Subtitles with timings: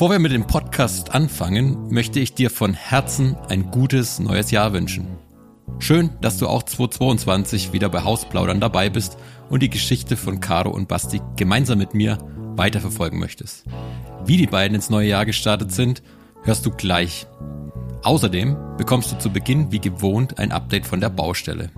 [0.00, 4.72] Bevor wir mit dem Podcast anfangen, möchte ich dir von Herzen ein gutes neues Jahr
[4.72, 5.06] wünschen.
[5.78, 9.18] Schön, dass du auch 2022 wieder bei Hausplaudern dabei bist
[9.50, 12.16] und die Geschichte von Caro und Basti gemeinsam mit mir
[12.56, 13.66] weiterverfolgen möchtest.
[14.24, 16.02] Wie die beiden ins neue Jahr gestartet sind,
[16.44, 17.26] hörst du gleich.
[18.02, 21.68] Außerdem bekommst du zu Beginn wie gewohnt ein Update von der Baustelle.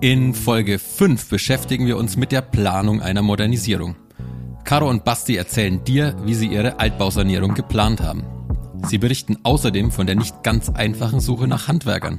[0.00, 3.94] In Folge 5 beschäftigen wir uns mit der Planung einer Modernisierung.
[4.66, 8.24] Caro und Basti erzählen dir, wie sie ihre Altbausanierung geplant haben.
[8.88, 12.18] Sie berichten außerdem von der nicht ganz einfachen Suche nach Handwerkern.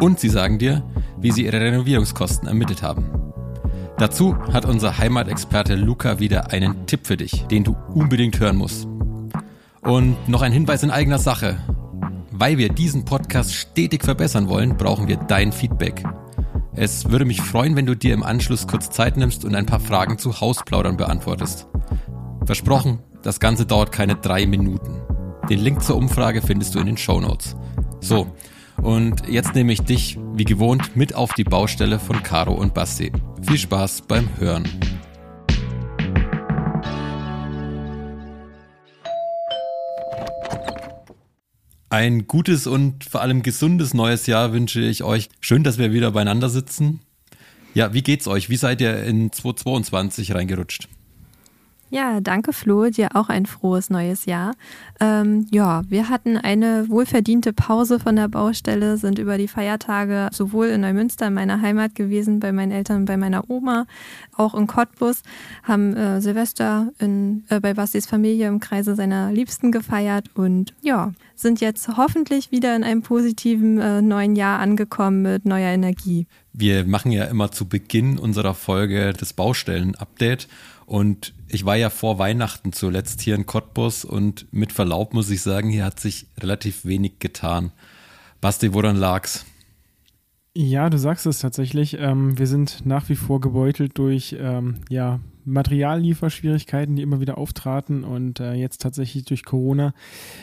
[0.00, 0.82] Und sie sagen dir,
[1.20, 3.10] wie sie ihre Renovierungskosten ermittelt haben.
[3.98, 8.88] Dazu hat unser Heimatexperte Luca wieder einen Tipp für dich, den du unbedingt hören musst.
[9.82, 11.58] Und noch ein Hinweis in eigener Sache.
[12.30, 16.02] Weil wir diesen Podcast stetig verbessern wollen, brauchen wir dein Feedback.
[16.78, 19.80] Es würde mich freuen, wenn du dir im Anschluss kurz Zeit nimmst und ein paar
[19.80, 21.66] Fragen zu Hausplaudern beantwortest.
[22.44, 25.00] Versprochen, das Ganze dauert keine drei Minuten.
[25.48, 27.56] Den Link zur Umfrage findest du in den Show Notes.
[28.00, 28.26] So,
[28.82, 33.10] und jetzt nehme ich dich, wie gewohnt, mit auf die Baustelle von Caro und Basti.
[33.40, 34.68] Viel Spaß beim Hören.
[41.96, 45.30] Ein gutes und vor allem gesundes neues Jahr wünsche ich euch.
[45.40, 47.00] Schön, dass wir wieder beieinander sitzen.
[47.72, 48.50] Ja, wie geht's euch?
[48.50, 50.90] Wie seid ihr in 2022 reingerutscht?
[51.88, 54.56] Ja, danke Flo, dir auch ein frohes neues Jahr.
[55.00, 60.66] Ähm, ja, wir hatten eine wohlverdiente Pause von der Baustelle, sind über die Feiertage sowohl
[60.66, 63.86] in Neumünster, in meiner Heimat gewesen, bei meinen Eltern bei meiner Oma,
[64.36, 65.22] auch in Cottbus,
[65.62, 71.12] haben äh, Silvester in, äh, bei Bastis Familie im Kreise seiner Liebsten gefeiert und ja,
[71.36, 76.26] sind jetzt hoffentlich wieder in einem positiven äh, neuen Jahr angekommen mit neuer Energie.
[76.52, 80.48] Wir machen ja immer zu Beginn unserer Folge das Baustellen-Update
[80.86, 85.42] und ich war ja vor Weihnachten zuletzt hier in Cottbus und mit Verlaub muss ich
[85.42, 87.72] sagen, hier hat sich relativ wenig getan.
[88.40, 89.44] Basti, woran lag's?
[90.54, 91.98] Ja, du sagst es tatsächlich.
[91.98, 98.04] Ähm, wir sind nach wie vor gebeutelt durch ähm, ja, Materiallieferschwierigkeiten, die immer wieder auftraten
[98.04, 99.94] und äh, jetzt tatsächlich durch Corona,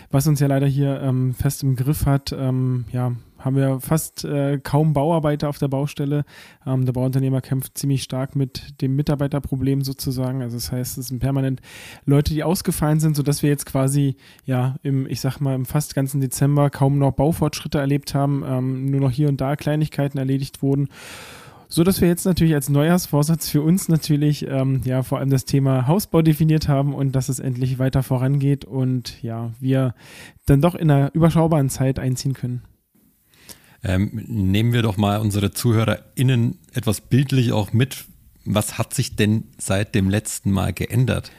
[0.10, 4.24] was uns ja leider hier ähm, fest im Griff hat, ähm, ja, haben wir fast
[4.24, 6.24] äh, kaum Bauarbeiter auf der Baustelle.
[6.66, 10.42] Ähm, der Bauunternehmer kämpft ziemlich stark mit dem Mitarbeiterproblem sozusagen.
[10.42, 11.62] Also das heißt, es sind permanent
[12.06, 14.16] Leute, die ausgefallen sind, sodass wir jetzt quasi
[14.46, 18.86] ja im, ich sag mal, im fast ganzen Dezember kaum noch Baufortschritte erlebt haben, ähm,
[18.90, 20.88] nur noch hier und da Kleinigkeiten erledigt wurden.
[21.74, 25.46] So dass wir jetzt natürlich als Neujahrsvorsatz für uns natürlich ähm, ja vor allem das
[25.46, 29.96] Thema Hausbau definiert haben und dass es endlich weiter vorangeht und ja, wir
[30.46, 32.62] dann doch in einer überschaubaren Zeit einziehen können.
[33.84, 38.06] Ähm, nehmen wir doch mal unsere ZuhörerInnen etwas bildlich auch mit.
[38.46, 41.32] Was hat sich denn seit dem letzten Mal geändert?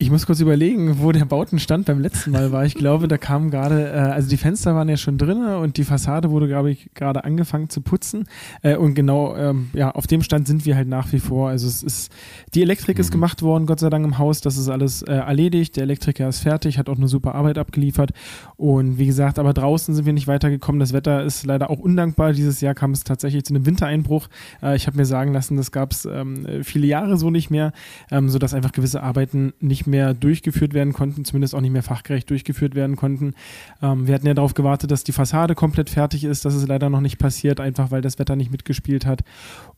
[0.00, 2.64] Ich muss kurz überlegen, wo der Bautenstand beim letzten Mal war.
[2.64, 5.82] Ich glaube, da kam gerade, äh, also die Fenster waren ja schon drin und die
[5.82, 8.28] Fassade wurde, glaube ich, gerade angefangen zu putzen.
[8.62, 11.48] Äh, und genau, ähm, ja, auf dem Stand sind wir halt nach wie vor.
[11.48, 12.12] Also es ist,
[12.54, 13.00] die Elektrik mhm.
[13.00, 14.40] ist gemacht worden, Gott sei Dank im Haus.
[14.40, 15.74] Das ist alles äh, erledigt.
[15.74, 18.12] Der Elektriker ist fertig, hat auch eine super Arbeit abgeliefert.
[18.56, 20.78] Und wie gesagt, aber draußen sind wir nicht weitergekommen.
[20.78, 22.34] Das Wetter ist leider auch undankbar.
[22.34, 24.28] Dieses Jahr kam es tatsächlich zu einem Wintereinbruch.
[24.62, 27.72] Äh, ich habe mir sagen lassen, das gab es ähm, viele Jahre so nicht mehr,
[28.12, 32.28] ähm, sodass einfach gewisse Arbeiten nicht mehr durchgeführt werden konnten, zumindest auch nicht mehr fachgerecht
[32.30, 33.34] durchgeführt werden konnten.
[33.82, 36.44] Ähm, wir hatten ja darauf gewartet, dass die Fassade komplett fertig ist.
[36.44, 39.22] Das ist leider noch nicht passiert, einfach weil das Wetter nicht mitgespielt hat.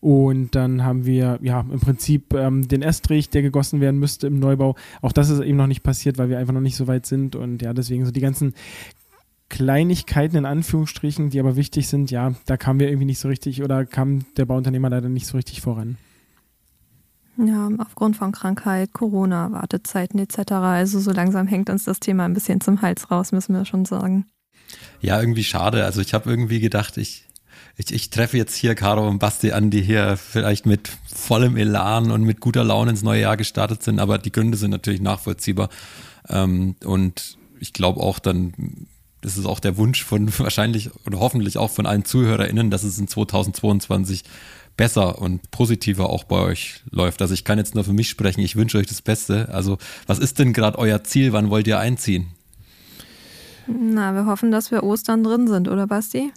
[0.00, 4.38] Und dann haben wir ja im Prinzip ähm, den Estrich, der gegossen werden müsste im
[4.38, 4.76] Neubau.
[5.02, 7.36] Auch das ist eben noch nicht passiert, weil wir einfach noch nicht so weit sind.
[7.36, 8.54] Und ja, deswegen so die ganzen
[9.50, 13.62] Kleinigkeiten in Anführungsstrichen, die aber wichtig sind, ja, da kamen wir irgendwie nicht so richtig
[13.62, 15.98] oder kam der Bauunternehmer leider nicht so richtig voran.
[17.46, 20.52] Ja, aufgrund von Krankheit, Corona, Wartezeiten etc.
[20.52, 23.86] Also so langsam hängt uns das Thema ein bisschen zum Hals raus, müssen wir schon
[23.86, 24.26] sagen.
[25.00, 25.84] Ja, irgendwie schade.
[25.84, 27.24] Also ich habe irgendwie gedacht, ich,
[27.76, 32.10] ich, ich treffe jetzt hier Caro und Basti an, die hier vielleicht mit vollem Elan
[32.10, 35.70] und mit guter Laune ins neue Jahr gestartet sind, aber die Gründe sind natürlich nachvollziehbar.
[36.28, 38.52] Ähm, und ich glaube auch dann,
[39.22, 42.98] das ist auch der Wunsch von wahrscheinlich oder hoffentlich auch von allen ZuhörerInnen, dass es
[42.98, 44.24] in 2022
[44.80, 47.20] besser und positiver auch bei euch läuft.
[47.20, 49.50] Also ich kann jetzt nur für mich sprechen, ich wünsche euch das Beste.
[49.52, 51.34] Also was ist denn gerade euer Ziel?
[51.34, 52.28] Wann wollt ihr einziehen?
[53.66, 56.32] Na, wir hoffen, dass wir Ostern drin sind, oder Basti?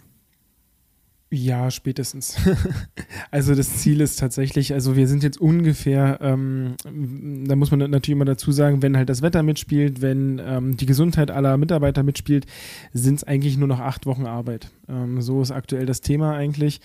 [1.34, 2.36] Ja, spätestens.
[3.32, 8.10] also das Ziel ist tatsächlich, also wir sind jetzt ungefähr, ähm, da muss man natürlich
[8.10, 12.46] immer dazu sagen, wenn halt das Wetter mitspielt, wenn ähm, die Gesundheit aller Mitarbeiter mitspielt,
[12.92, 14.70] sind es eigentlich nur noch acht Wochen Arbeit.
[14.88, 16.80] Ähm, so ist aktuell das Thema eigentlich.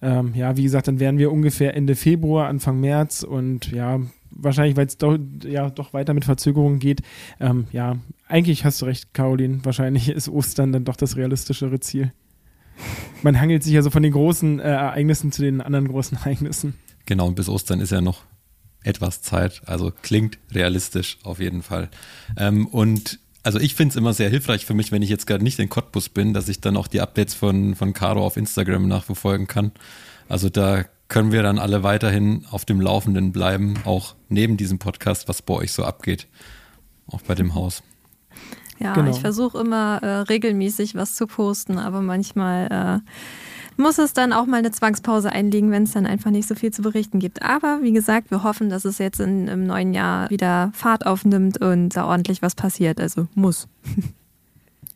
[0.00, 4.00] Ähm, ja, wie gesagt, dann wären wir ungefähr Ende Februar, Anfang März und ja,
[4.32, 7.02] wahrscheinlich, weil es doch, ja, doch weiter mit Verzögerungen geht.
[7.38, 9.60] Ähm, ja, eigentlich hast du recht, Caroline.
[9.62, 12.10] Wahrscheinlich ist Ostern dann doch das realistischere Ziel.
[13.22, 16.74] Man hangelt sich also von den großen äh, Ereignissen zu den anderen großen Ereignissen.
[17.06, 18.22] Genau, und bis Ostern ist ja noch
[18.84, 19.62] etwas Zeit.
[19.66, 21.88] Also klingt realistisch auf jeden Fall.
[22.36, 25.42] Ähm, und also ich finde es immer sehr hilfreich für mich, wenn ich jetzt gerade
[25.42, 28.86] nicht in Cottbus bin, dass ich dann auch die Updates von, von Caro auf Instagram
[28.88, 29.72] nachverfolgen kann.
[30.28, 35.28] Also da können wir dann alle weiterhin auf dem Laufenden bleiben, auch neben diesem Podcast,
[35.28, 36.26] was bei euch so abgeht.
[37.06, 37.82] Auch bei dem Haus.
[38.78, 39.10] Ja, genau.
[39.10, 44.46] ich versuche immer äh, regelmäßig was zu posten, aber manchmal äh, muss es dann auch
[44.46, 47.42] mal eine Zwangspause einlegen, wenn es dann einfach nicht so viel zu berichten gibt.
[47.42, 51.60] Aber wie gesagt, wir hoffen, dass es jetzt in, im neuen Jahr wieder Fahrt aufnimmt
[51.60, 53.00] und da ordentlich was passiert.
[53.00, 53.68] Also muss.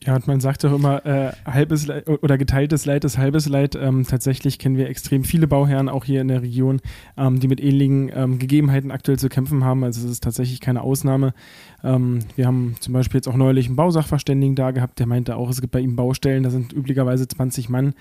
[0.07, 3.75] Ja, und man sagt doch immer, äh, halbes Leid oder geteiltes Leid ist halbes Leid.
[3.75, 6.81] Ähm, tatsächlich kennen wir extrem viele Bauherren, auch hier in der Region,
[7.17, 9.83] ähm, die mit ähnlichen ähm, Gegebenheiten aktuell zu kämpfen haben.
[9.83, 11.35] Also es ist tatsächlich keine Ausnahme.
[11.83, 15.51] Ähm, wir haben zum Beispiel jetzt auch neulich einen Bausachverständigen da gehabt, der meinte auch,
[15.51, 17.95] es gibt bei ihm Baustellen, da sind üblicherweise 20 Mann,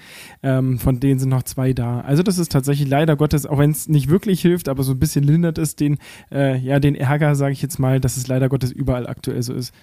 [0.44, 2.02] ähm, von denen sind noch zwei da.
[2.02, 5.00] Also das ist tatsächlich leider Gottes, auch wenn es nicht wirklich hilft, aber so ein
[5.00, 5.98] bisschen lindert es den,
[6.32, 9.56] äh, ja, den Ärger, sage ich jetzt mal, dass es leider Gottes überall aktuell so
[9.56, 9.74] ist.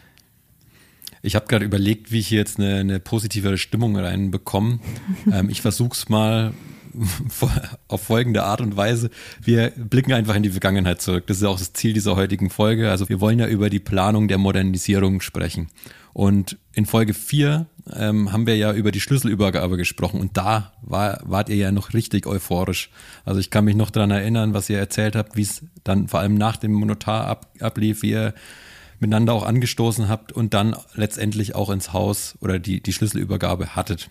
[1.22, 4.80] Ich habe gerade überlegt, wie ich hier jetzt eine, eine positivere Stimmung reinbekomme.
[5.32, 6.52] ähm, ich versuche es mal
[7.88, 9.10] auf folgende Art und Weise.
[9.42, 11.26] Wir blicken einfach in die Vergangenheit zurück.
[11.26, 12.90] Das ist auch das Ziel dieser heutigen Folge.
[12.90, 15.68] Also wir wollen ja über die Planung der Modernisierung sprechen.
[16.12, 21.20] Und in Folge 4 ähm, haben wir ja über die Schlüsselübergabe gesprochen und da war,
[21.24, 22.90] wart ihr ja noch richtig euphorisch.
[23.24, 26.20] Also ich kann mich noch daran erinnern, was ihr erzählt habt, wie es dann vor
[26.20, 28.34] allem nach dem Monotar ab, ablief, wie ihr
[29.02, 34.08] miteinander auch angestoßen habt und dann letztendlich auch ins Haus oder die, die Schlüsselübergabe hattet.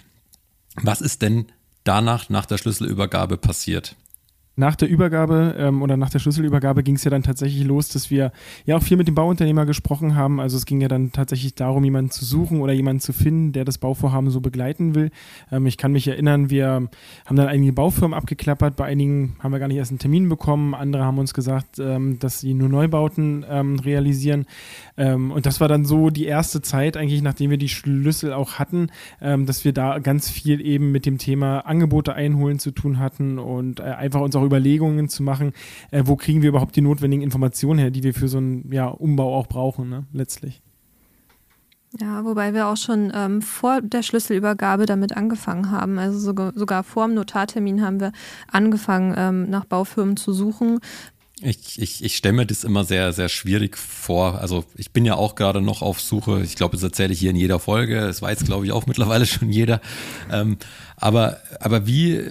[0.75, 1.47] Was ist denn
[1.83, 3.95] danach, nach der Schlüsselübergabe passiert?
[4.55, 8.11] Nach der Übergabe ähm, oder nach der Schlüsselübergabe ging es ja dann tatsächlich los, dass
[8.11, 8.31] wir
[8.65, 10.39] ja auch viel mit dem Bauunternehmer gesprochen haben.
[10.41, 13.63] Also es ging ja dann tatsächlich darum, jemanden zu suchen oder jemanden zu finden, der
[13.63, 15.11] das Bauvorhaben so begleiten will.
[15.51, 16.89] Ähm, ich kann mich erinnern, wir
[17.25, 18.75] haben dann einige Baufirmen abgeklappert.
[18.75, 20.75] Bei einigen haben wir gar nicht erst einen Termin bekommen.
[20.75, 24.45] Andere haben uns gesagt, ähm, dass sie nur Neubauten ähm, realisieren.
[24.97, 28.59] Ähm, und das war dann so die erste Zeit eigentlich, nachdem wir die Schlüssel auch
[28.59, 28.87] hatten,
[29.21, 33.39] ähm, dass wir da ganz viel eben mit dem Thema Angebote einholen zu tun hatten
[33.39, 35.53] und äh, einfach uns auch auch Überlegungen zu machen,
[35.91, 38.87] äh, wo kriegen wir überhaupt die notwendigen Informationen her, die wir für so einen ja,
[38.87, 40.61] Umbau auch brauchen, ne, letztlich.
[41.99, 45.99] Ja, wobei wir auch schon ähm, vor der Schlüsselübergabe damit angefangen haben.
[45.99, 48.13] Also sogar, sogar vor dem Notartermin haben wir
[48.49, 50.79] angefangen, ähm, nach Baufirmen zu suchen.
[51.41, 54.39] Ich, ich, ich stelle mir das immer sehr, sehr schwierig vor.
[54.39, 56.41] Also ich bin ja auch gerade noch auf Suche.
[56.43, 57.99] Ich glaube, das erzähle ich hier in jeder Folge.
[57.99, 59.81] Das weiß, glaube ich, auch mittlerweile schon jeder.
[60.31, 60.57] Ähm,
[60.95, 62.21] aber, aber wie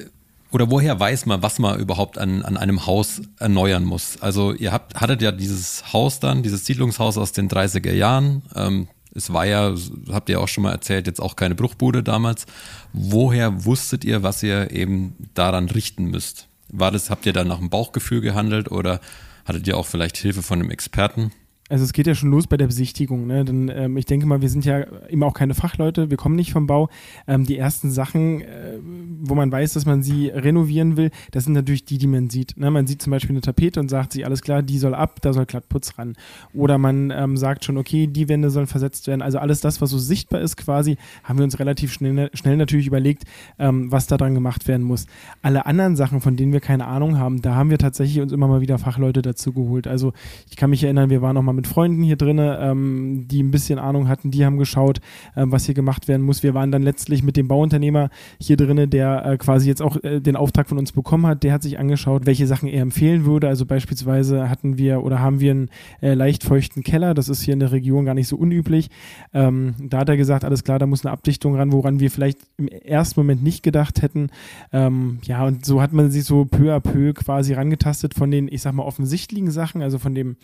[0.52, 4.20] oder woher weiß man, was man überhaupt an, an einem Haus erneuern muss?
[4.20, 8.42] Also ihr habt, hattet ja dieses Haus dann, dieses Siedlungshaus aus den 30er Jahren.
[8.54, 9.74] Ähm, es war ja,
[10.10, 12.46] habt ihr auch schon mal erzählt, jetzt auch keine Bruchbude damals.
[12.92, 16.48] Woher wusstet ihr, was ihr eben daran richten müsst?
[16.68, 19.00] War das, habt ihr dann nach dem Bauchgefühl gehandelt oder
[19.44, 21.32] hattet ihr auch vielleicht Hilfe von einem Experten?
[21.70, 23.28] Also es geht ja schon los bei der Besichtigung.
[23.28, 23.44] Ne?
[23.44, 26.52] Denn ähm, ich denke mal, wir sind ja immer auch keine Fachleute, wir kommen nicht
[26.52, 26.88] vom Bau.
[27.28, 28.78] Ähm, die ersten Sachen, äh,
[29.22, 32.56] wo man weiß, dass man sie renovieren will, das sind natürlich die, die man sieht.
[32.56, 32.70] Ne?
[32.70, 35.32] Man sieht zum Beispiel eine Tapete und sagt sich, alles klar, die soll ab, da
[35.32, 36.16] soll Glattputz ran.
[36.52, 39.22] Oder man ähm, sagt schon, okay, die Wände sollen versetzt werden.
[39.22, 42.88] Also alles das, was so sichtbar ist quasi, haben wir uns relativ schnell, schnell natürlich
[42.88, 43.24] überlegt,
[43.58, 45.06] ähm, was dran gemacht werden muss.
[45.40, 48.48] Alle anderen Sachen, von denen wir keine Ahnung haben, da haben wir tatsächlich uns immer
[48.48, 49.86] mal wieder Fachleute dazu geholt.
[49.86, 50.12] Also
[50.48, 53.42] ich kann mich erinnern, wir waren noch mal mit mit Freunden hier drin, ähm, die
[53.42, 55.00] ein bisschen Ahnung hatten, die haben geschaut,
[55.36, 56.42] ähm, was hier gemacht werden muss.
[56.42, 58.08] Wir waren dann letztlich mit dem Bauunternehmer
[58.40, 61.42] hier drin, der äh, quasi jetzt auch äh, den Auftrag von uns bekommen hat.
[61.42, 63.48] Der hat sich angeschaut, welche Sachen er empfehlen würde.
[63.48, 67.14] Also beispielsweise hatten wir oder haben wir einen äh, leicht feuchten Keller.
[67.14, 68.90] Das ist hier in der Region gar nicht so unüblich.
[69.34, 72.38] Ähm, da hat er gesagt, alles klar, da muss eine Abdichtung ran, woran wir vielleicht
[72.56, 74.30] im ersten Moment nicht gedacht hätten.
[74.72, 78.48] Ähm, ja, und so hat man sich so peu à peu quasi rangetastet von den,
[78.48, 80.36] ich sag mal, offensichtlichen Sachen, also von dem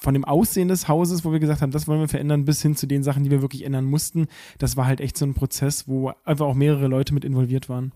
[0.00, 2.74] von dem Aussehen des Hauses, wo wir gesagt haben, das wollen wir verändern, bis hin
[2.74, 4.28] zu den Sachen, die wir wirklich ändern mussten.
[4.58, 7.92] Das war halt echt so ein Prozess, wo einfach auch mehrere Leute mit involviert waren.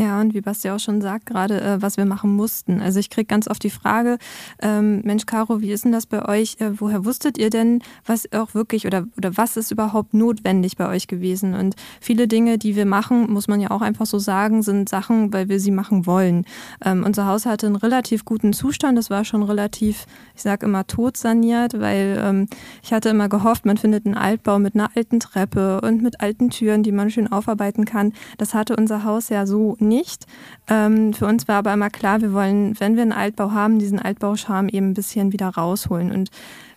[0.00, 2.80] Ja, und wie Basti auch schon sagt, gerade äh, was wir machen mussten.
[2.80, 4.16] Also ich kriege ganz oft die Frage,
[4.62, 6.56] ähm, Mensch, Caro, wie ist denn das bei euch?
[6.58, 10.88] Äh, woher wusstet ihr denn, was auch wirklich oder, oder was ist überhaupt notwendig bei
[10.88, 11.52] euch gewesen?
[11.52, 15.34] Und viele Dinge, die wir machen, muss man ja auch einfach so sagen, sind Sachen,
[15.34, 16.46] weil wir sie machen wollen.
[16.82, 18.96] Ähm, unser Haus hatte einen relativ guten Zustand.
[18.96, 22.46] Das war schon relativ, ich sage immer, tot saniert, weil ähm,
[22.82, 26.48] ich hatte immer gehofft, man findet einen Altbau mit einer alten Treppe und mit alten
[26.48, 28.14] Türen, die man schön aufarbeiten kann.
[28.38, 30.26] Das hatte unser Haus ja so nicht nicht.
[30.68, 33.98] Ähm, für uns war aber immer klar, wir wollen, wenn wir einen Altbau haben, diesen
[33.98, 36.10] Altbauscham eben ein bisschen wieder rausholen.
[36.12, 36.30] Und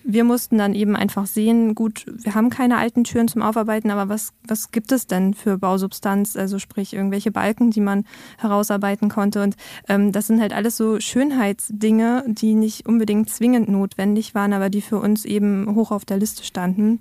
[0.04, 4.10] wir mussten dann eben einfach sehen, gut, wir haben keine alten Türen zum Aufarbeiten, aber
[4.10, 8.04] was, was gibt es denn für Bausubstanz, also sprich irgendwelche Balken, die man
[8.38, 9.42] herausarbeiten konnte.
[9.42, 9.56] Und
[9.88, 14.82] ähm, das sind halt alles so Schönheitsdinge, die nicht unbedingt zwingend notwendig waren, aber die
[14.82, 17.00] für uns eben hoch auf der Liste standen.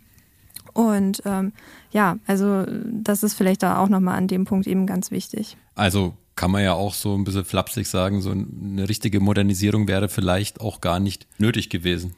[0.72, 1.52] Und ähm,
[1.90, 5.56] ja, also das ist vielleicht da auch nochmal an dem Punkt eben ganz wichtig.
[5.74, 10.08] Also kann man ja auch so ein bisschen flapsig sagen, so eine richtige Modernisierung wäre
[10.08, 12.14] vielleicht auch gar nicht nötig gewesen.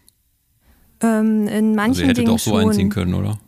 [1.01, 2.69] Ähm, in manchen also ihr hättet Dingen auch so schon.
[2.69, 3.39] einziehen können, oder?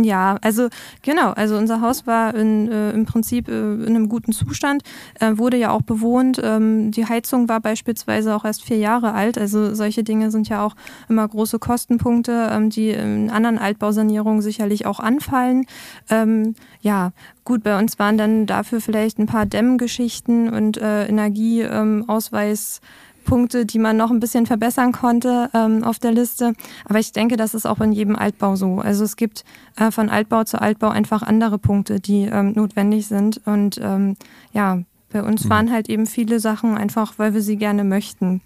[0.00, 0.68] Ja, also
[1.02, 4.82] genau, also unser Haus war in, äh, im Prinzip äh, in einem guten Zustand,
[5.18, 6.40] äh, wurde ja auch bewohnt.
[6.42, 9.38] Ähm, die Heizung war beispielsweise auch erst vier Jahre alt.
[9.38, 10.76] Also solche Dinge sind ja auch
[11.08, 15.66] immer große Kostenpunkte, ähm, die in anderen Altbausanierungen sicherlich auch anfallen.
[16.10, 17.10] Ähm, ja,
[17.44, 22.80] gut, bei uns waren dann dafür vielleicht ein paar Dämmgeschichten und äh, Energieausweis.
[23.28, 26.54] Punkte, die man noch ein bisschen verbessern konnte ähm, auf der Liste.
[26.86, 28.78] Aber ich denke, das ist auch in jedem Altbau so.
[28.78, 29.44] Also es gibt
[29.76, 33.42] äh, von Altbau zu Altbau einfach andere Punkte, die ähm, notwendig sind.
[33.44, 34.16] Und ähm,
[34.54, 34.82] ja,
[35.12, 35.50] bei uns mhm.
[35.50, 38.40] waren halt eben viele Sachen einfach, weil wir sie gerne möchten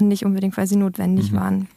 [0.00, 1.36] und nicht unbedingt, weil sie notwendig mhm.
[1.36, 1.68] waren.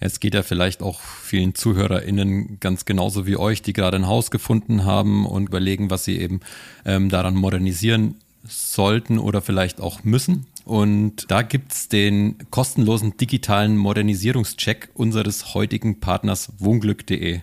[0.00, 4.30] Es geht ja vielleicht auch vielen ZuhörerInnen ganz genauso wie euch, die gerade ein Haus
[4.30, 6.40] gefunden haben und überlegen, was sie eben
[6.84, 8.16] ähm, daran modernisieren
[8.46, 10.46] sollten oder vielleicht auch müssen.
[10.64, 17.40] Und da gibt's den kostenlosen digitalen Modernisierungscheck unseres heutigen Partners wohnglück.de.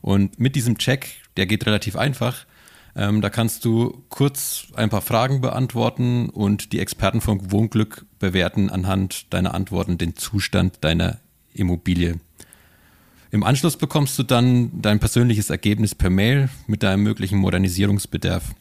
[0.00, 2.46] Und mit diesem Check, der geht relativ einfach,
[2.94, 8.70] ähm, da kannst du kurz ein paar Fragen beantworten und die Experten von Wohnglück bewerten
[8.70, 11.18] anhand deiner Antworten den Zustand deiner
[11.52, 12.18] Immobilie.
[13.30, 18.54] Im Anschluss bekommst du dann dein persönliches Ergebnis per Mail mit deinem möglichen Modernisierungsbedarf.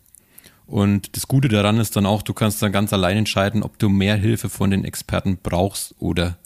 [0.68, 3.90] Und das Gute daran ist dann auch, du kannst dann ganz allein entscheiden, ob du
[3.90, 6.38] mehr Hilfe von den Experten brauchst oder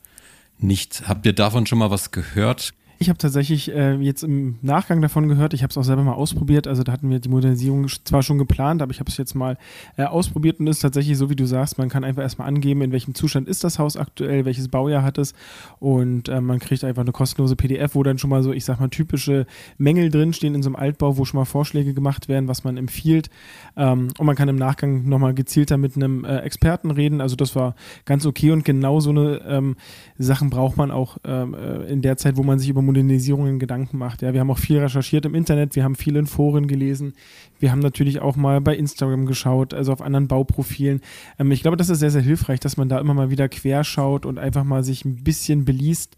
[0.58, 1.08] nicht.
[1.08, 2.74] Habt ihr davon schon mal was gehört?
[3.02, 6.16] Ich habe tatsächlich äh, jetzt im Nachgang davon gehört, ich habe es auch selber mal
[6.16, 9.36] ausprobiert, also da hatten wir die Modernisierung zwar schon geplant, aber ich habe es jetzt
[9.36, 9.58] mal
[9.96, 12.92] äh, ausprobiert und ist tatsächlich so, wie du sagst, man kann einfach erstmal angeben, in
[12.92, 15.34] welchem Zustand ist das Haus aktuell, welches Baujahr hat es
[15.80, 18.82] und äh, man kriegt einfach eine kostenlose PDF, wo dann schon mal so, ich sag
[18.82, 19.46] mal, typische
[19.78, 23.30] Mängel drinstehen in so einem Altbau, wo schon mal Vorschläge gemacht werden, was man empfiehlt
[23.78, 27.56] ähm, und man kann im Nachgang nochmal gezielter mit einem äh, Experten reden, also das
[27.56, 29.78] war ganz okay und genau so eine ähm,
[30.18, 34.00] Sachen braucht man auch ähm, äh, in der Zeit, wo man sich über Modernisierungen Gedanken
[34.00, 34.24] macht.
[34.24, 37.14] Ja, wir haben auch viel recherchiert im Internet, wir haben viel in Foren gelesen,
[37.60, 41.02] wir haben natürlich auch mal bei Instagram geschaut, also auf anderen Bauprofilen.
[41.38, 44.26] Ähm, ich glaube, das ist sehr, sehr hilfreich, dass man da immer mal wieder querschaut
[44.26, 46.18] und einfach mal sich ein bisschen beliest,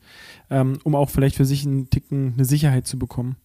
[0.49, 3.35] ähm, um auch vielleicht für sich einen Ticken eine Sicherheit zu bekommen.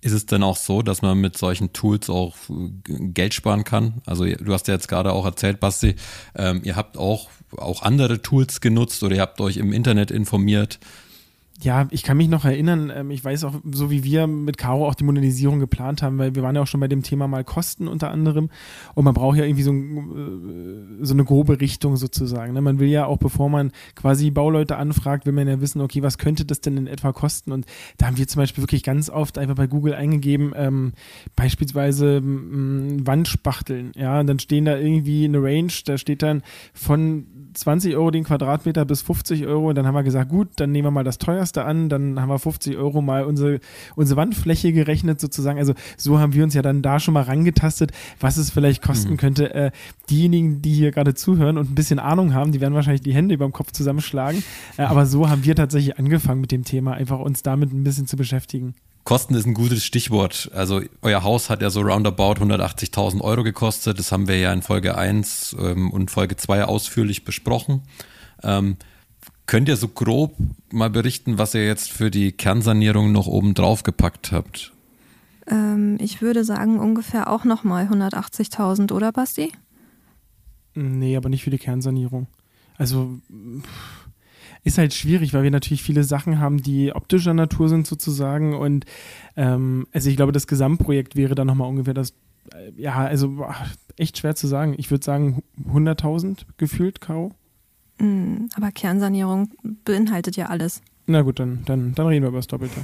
[0.00, 2.36] Ist es denn auch so, dass man mit solchen Tools auch
[2.84, 3.94] Geld sparen kann?
[4.06, 5.96] Also du hast ja jetzt gerade auch erzählt, Basti,
[6.36, 10.78] ähm, ihr habt auch, auch andere Tools genutzt oder ihr habt euch im Internet informiert.
[11.60, 14.86] Ja, ich kann mich noch erinnern, ähm, ich weiß auch, so wie wir mit Caro
[14.86, 17.42] auch die Modernisierung geplant haben, weil wir waren ja auch schon bei dem Thema mal
[17.42, 18.48] Kosten unter anderem
[18.94, 22.52] und man braucht ja irgendwie so, äh, so eine grobe Richtung sozusagen.
[22.52, 22.60] Ne?
[22.60, 26.16] Man will ja auch, bevor man quasi Bauleute anfragt, will man ja wissen, okay, was
[26.16, 27.50] könnte das denn in etwa kosten?
[27.50, 30.92] Und da haben wir zum Beispiel wirklich ganz oft einfach bei Google eingegeben, ähm,
[31.34, 37.26] beispielsweise ähm, Wandspachteln, ja, und dann stehen da irgendwie eine Range, da steht dann von
[37.54, 40.86] 20 Euro den Quadratmeter bis 50 Euro und dann haben wir gesagt, gut, dann nehmen
[40.86, 43.60] wir mal das teuerste teuerste an, dann haben wir 50 Euro mal unsere,
[43.96, 45.58] unsere Wandfläche gerechnet sozusagen.
[45.58, 49.12] Also so haben wir uns ja dann da schon mal rangetastet, was es vielleicht kosten
[49.12, 49.16] mhm.
[49.16, 49.54] könnte.
[49.54, 49.70] Äh,
[50.10, 53.34] diejenigen, die hier gerade zuhören und ein bisschen Ahnung haben, die werden wahrscheinlich die Hände
[53.34, 54.42] über dem Kopf zusammenschlagen.
[54.76, 58.06] Äh, aber so haben wir tatsächlich angefangen mit dem Thema, einfach uns damit ein bisschen
[58.06, 58.74] zu beschäftigen.
[59.04, 60.50] Kosten ist ein gutes Stichwort.
[60.52, 63.98] Also euer Haus hat ja so roundabout 180.000 Euro gekostet.
[63.98, 67.82] Das haben wir ja in Folge 1 ähm, und Folge 2 ausführlich besprochen.
[68.42, 68.76] Ähm,
[69.48, 70.36] Könnt ihr so grob
[70.70, 74.74] mal berichten, was ihr jetzt für die Kernsanierung noch oben drauf gepackt habt?
[75.46, 79.50] Ähm, ich würde sagen ungefähr auch nochmal 180.000, oder Basti?
[80.74, 82.26] Nee, aber nicht für die Kernsanierung.
[82.76, 83.20] Also
[84.64, 88.54] ist halt schwierig, weil wir natürlich viele Sachen haben, die optischer Natur sind sozusagen.
[88.54, 88.84] Und
[89.34, 92.10] ähm, also ich glaube, das Gesamtprojekt wäre dann nochmal ungefähr das,
[92.52, 93.46] äh, ja, also
[93.96, 94.74] echt schwer zu sagen.
[94.76, 97.34] Ich würde sagen 100.000 gefühlt, Kau.
[97.98, 99.50] Mm, aber Kernsanierung
[99.84, 100.82] beinhaltet ja alles.
[101.06, 102.80] Na gut, dann, dann, dann reden wir über das Doppelte.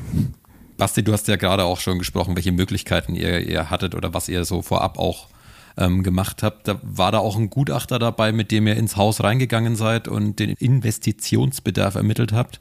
[0.77, 4.29] Basti, du hast ja gerade auch schon gesprochen, welche Möglichkeiten ihr, ihr hattet oder was
[4.29, 5.29] ihr so vorab auch
[5.77, 6.69] ähm, gemacht habt.
[6.69, 10.39] Da war da auch ein Gutachter dabei, mit dem ihr ins Haus reingegangen seid und
[10.39, 12.61] den Investitionsbedarf ermittelt habt?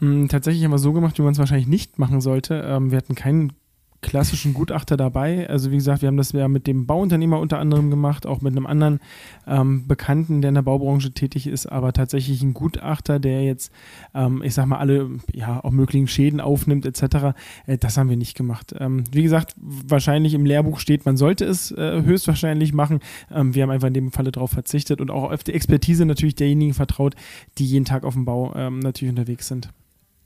[0.00, 2.64] Mm, tatsächlich haben wir so gemacht, wie man es wahrscheinlich nicht machen sollte.
[2.66, 3.52] Ähm, wir hatten keinen
[4.00, 5.48] klassischen Gutachter dabei.
[5.48, 8.56] Also wie gesagt, wir haben das ja mit dem Bauunternehmer unter anderem gemacht, auch mit
[8.56, 9.00] einem anderen
[9.46, 13.72] ähm, Bekannten, der in der Baubranche tätig ist, aber tatsächlich ein Gutachter, der jetzt,
[14.14, 17.34] ähm, ich sag mal, alle ja auch möglichen Schäden aufnimmt etc.
[17.66, 18.74] Äh, das haben wir nicht gemacht.
[18.78, 23.00] Ähm, wie gesagt, wahrscheinlich im Lehrbuch steht, man sollte es äh, höchstwahrscheinlich machen.
[23.32, 26.36] Ähm, wir haben einfach in dem Falle darauf verzichtet und auch auf die Expertise natürlich
[26.36, 27.14] derjenigen vertraut,
[27.58, 29.70] die jeden Tag auf dem Bau ähm, natürlich unterwegs sind.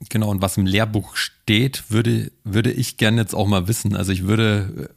[0.09, 3.95] Genau, und was im Lehrbuch steht, würde, würde ich gerne jetzt auch mal wissen.
[3.95, 4.89] Also ich würde,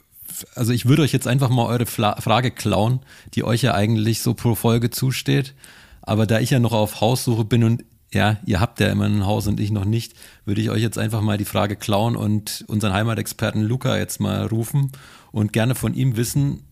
[0.55, 3.01] also ich würde euch jetzt einfach mal eure Fla Frage klauen,
[3.35, 5.55] die euch ja eigentlich so pro Folge zusteht.
[6.03, 9.27] Aber da ich ja noch auf Haussuche bin und ja, ihr habt ja immer ein
[9.27, 12.65] Haus und ich noch nicht, würde ich euch jetzt einfach mal die Frage klauen und
[12.69, 14.93] unseren Heimatexperten Luca jetzt mal rufen
[15.33, 16.63] und gerne von ihm wissen,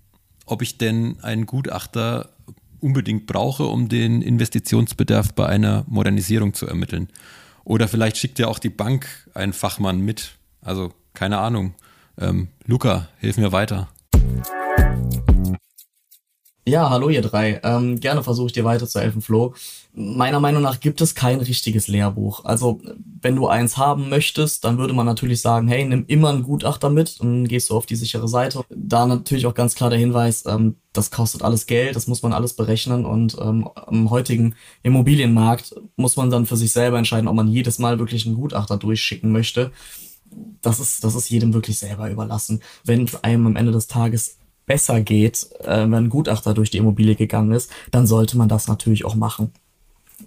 [0.46, 2.30] ob ich denn einen Gutachter
[2.80, 7.08] unbedingt brauche, um den Investitionsbedarf bei einer Modernisierung zu ermitteln.
[7.64, 10.36] Oder vielleicht schickt ja auch die Bank einen Fachmann mit.
[10.60, 11.74] Also keine Ahnung.
[12.18, 13.88] Ähm, Luca, hilf mir weiter.
[16.66, 17.60] Ja, hallo ihr drei.
[17.62, 19.52] Ähm, gerne versuche ich dir weiterzuhelfen, Flo.
[19.92, 22.46] Meiner Meinung nach gibt es kein richtiges Lehrbuch.
[22.46, 22.80] Also,
[23.20, 26.88] wenn du eins haben möchtest, dann würde man natürlich sagen, hey, nimm immer einen Gutachter
[26.88, 28.64] mit und gehst du auf die sichere Seite.
[28.70, 32.32] Da natürlich auch ganz klar der Hinweis, ähm, das kostet alles Geld, das muss man
[32.32, 37.36] alles berechnen und ähm, am heutigen Immobilienmarkt muss man dann für sich selber entscheiden, ob
[37.36, 39.70] man jedes Mal wirklich einen Gutachter durchschicken möchte.
[40.62, 42.60] Das ist, das ist jedem wirklich selber überlassen.
[42.84, 47.16] Wenn einem am Ende des Tages besser geht, äh, wenn ein Gutachter durch die Immobilie
[47.16, 49.52] gegangen ist, dann sollte man das natürlich auch machen.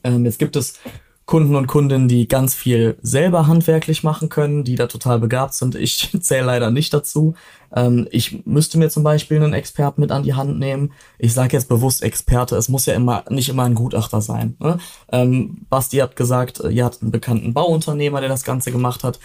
[0.04, 0.80] Ähm, jetzt gibt es
[1.28, 5.76] Kunden und Kundinnen, die ganz viel selber handwerklich machen können, die da total begabt sind.
[5.76, 7.36] Ich zähle leider nicht dazu.
[7.76, 10.94] Ähm, ich müsste mir zum Beispiel einen Experten mit an die Hand nehmen.
[11.20, 14.56] Ich sage jetzt bewusst Experte, es muss ja immer nicht immer ein Gutachter sein.
[14.60, 14.80] Ne?
[15.12, 19.20] Ähm, Basti hat gesagt, ihr habt einen bekannten Bauunternehmer, der das Ganze gemacht hat.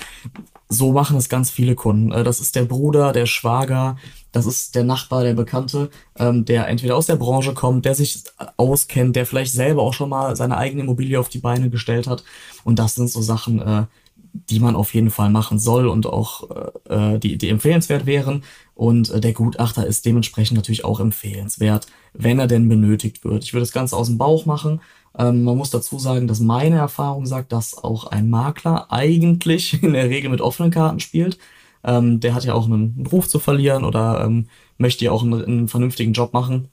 [0.69, 2.11] So machen es ganz viele Kunden.
[2.11, 3.97] Äh, das ist der Bruder, der Schwager,
[4.32, 8.25] das ist der Nachbar, der Bekannte, ähm, der entweder aus der Branche kommt, der sich
[8.56, 12.25] auskennt, der vielleicht selber auch schon mal seine eigene Immobilie auf die Beine gestellt hat.
[12.64, 13.84] Und das sind so Sachen, äh,
[14.32, 16.49] die man auf jeden Fall machen soll und auch
[16.88, 18.42] äh, äh die, die empfehlenswert wären.
[18.75, 23.45] Und äh, der Gutachter ist dementsprechend natürlich auch empfehlenswert, wenn er denn benötigt wird.
[23.45, 24.80] Ich würde das Ganze aus dem Bauch machen.
[25.18, 29.92] Ähm, man muss dazu sagen, dass meine Erfahrung sagt, dass auch ein Makler eigentlich in
[29.92, 31.38] der Regel mit offenen Karten spielt.
[31.84, 35.45] Ähm, der hat ja auch einen, Ruf zu verlieren oder ähm, möchte ja auch einen,
[35.45, 36.68] einen vernünftigen Job machen.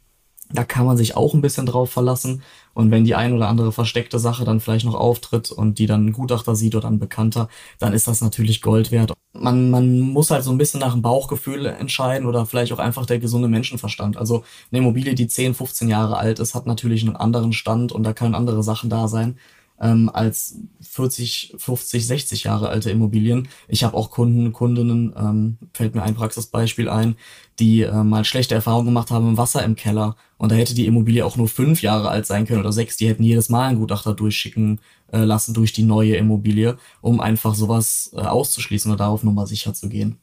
[0.52, 2.42] Da kann man sich auch ein bisschen drauf verlassen.
[2.74, 6.08] Und wenn die ein oder andere versteckte Sache dann vielleicht noch auftritt und die dann
[6.08, 9.14] ein Gutachter sieht oder ein Bekannter, dann ist das natürlich Gold wert.
[9.34, 13.06] Man, man muss halt so ein bisschen nach dem Bauchgefühl entscheiden oder vielleicht auch einfach
[13.06, 14.18] der gesunde Menschenverstand.
[14.18, 18.04] Also eine Immobilie, die 10, 15 Jahre alt ist, hat natürlich einen anderen Stand und
[18.04, 19.38] da können andere Sachen da sein
[19.82, 23.48] ähm, als 40, 50, 60 Jahre alte Immobilien.
[23.68, 27.16] Ich habe auch Kunden, Kundinnen, ähm, fällt mir ein Praxisbeispiel ein,
[27.60, 30.16] die äh, mal schlechte Erfahrungen gemacht haben im Wasser im Keller.
[30.38, 32.98] Und da hätte die Immobilie auch nur fünf Jahre alt sein können oder sechs.
[32.98, 34.80] Die hätten jedes Mal einen Gutachter durchschicken
[35.12, 39.74] äh, lassen durch die neue Immobilie, um einfach sowas äh, auszuschließen oder darauf nochmal sicher
[39.74, 40.18] zu gehen.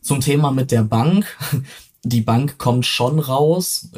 [0.00, 1.26] Zum Thema mit der Bank.
[2.04, 3.92] Die Bank kommt schon raus,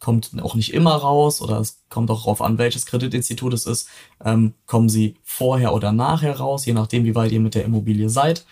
[0.00, 3.88] kommt auch nicht immer raus oder es kommt auch darauf an, welches Kreditinstitut es ist,
[4.24, 8.08] ähm, kommen sie vorher oder nachher raus, je nachdem, wie weit ihr mit der Immobilie
[8.08, 8.44] seid.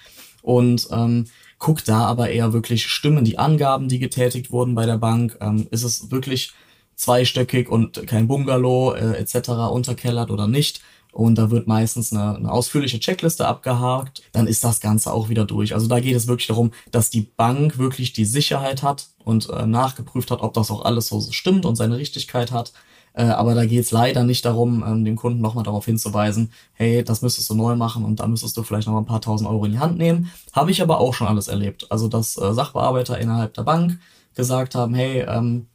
[0.43, 1.27] Und ähm,
[1.59, 5.67] guckt da aber eher wirklich, stimmen die Angaben, die getätigt wurden bei der Bank, ähm,
[5.71, 6.53] ist es wirklich
[6.95, 9.51] zweistöckig und kein Bungalow äh, etc.
[9.71, 10.83] unterkellert oder nicht
[11.19, 15.45] und da wird meistens eine, eine ausführliche Checkliste abgehakt, dann ist das Ganze auch wieder
[15.47, 15.75] durch.
[15.75, 19.67] Also da geht es wirklich darum, dass die Bank wirklich die Sicherheit hat und äh,
[19.67, 22.73] nachgeprüft hat, ob das auch alles so stimmt und seine Richtigkeit hat.
[23.15, 27.03] Äh, aber da geht es leider nicht darum, ähm, dem Kunden nochmal darauf hinzuweisen, hey,
[27.03, 29.65] das müsstest du neu machen und da müsstest du vielleicht noch ein paar tausend Euro
[29.65, 30.31] in die Hand nehmen.
[30.53, 31.91] Habe ich aber auch schon alles erlebt.
[31.91, 33.99] Also dass äh, Sachbearbeiter innerhalb der Bank
[34.37, 35.67] gesagt haben, hey, ähm,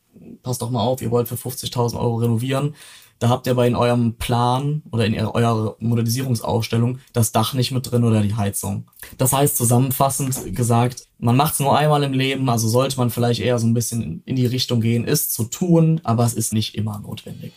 [0.41, 2.75] passt doch mal auf, ihr wollt für 50.000 Euro renovieren
[3.23, 7.89] da habt ihr bei in eurem Plan oder in eurer Modernisierungsausstellung das Dach nicht mit
[7.89, 8.89] drin oder die Heizung.
[9.17, 13.39] Das heißt zusammenfassend gesagt, man macht es nur einmal im Leben, also sollte man vielleicht
[13.39, 16.75] eher so ein bisschen in die Richtung gehen, ist zu tun, aber es ist nicht
[16.75, 17.53] immer notwendig.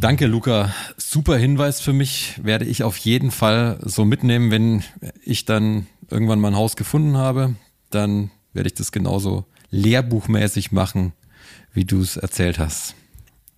[0.00, 0.74] Danke, Luca.
[0.96, 2.34] Super Hinweis für mich.
[2.42, 4.82] Werde ich auf jeden Fall so mitnehmen, wenn
[5.22, 7.54] ich dann irgendwann mein Haus gefunden habe.
[7.90, 11.12] Dann werde ich das genauso lehrbuchmäßig machen,
[11.76, 12.94] wie du es erzählt hast.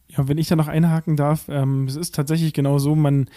[0.09, 3.29] Ja, wenn ich da noch einhaken darf, ähm, es ist tatsächlich genau so, man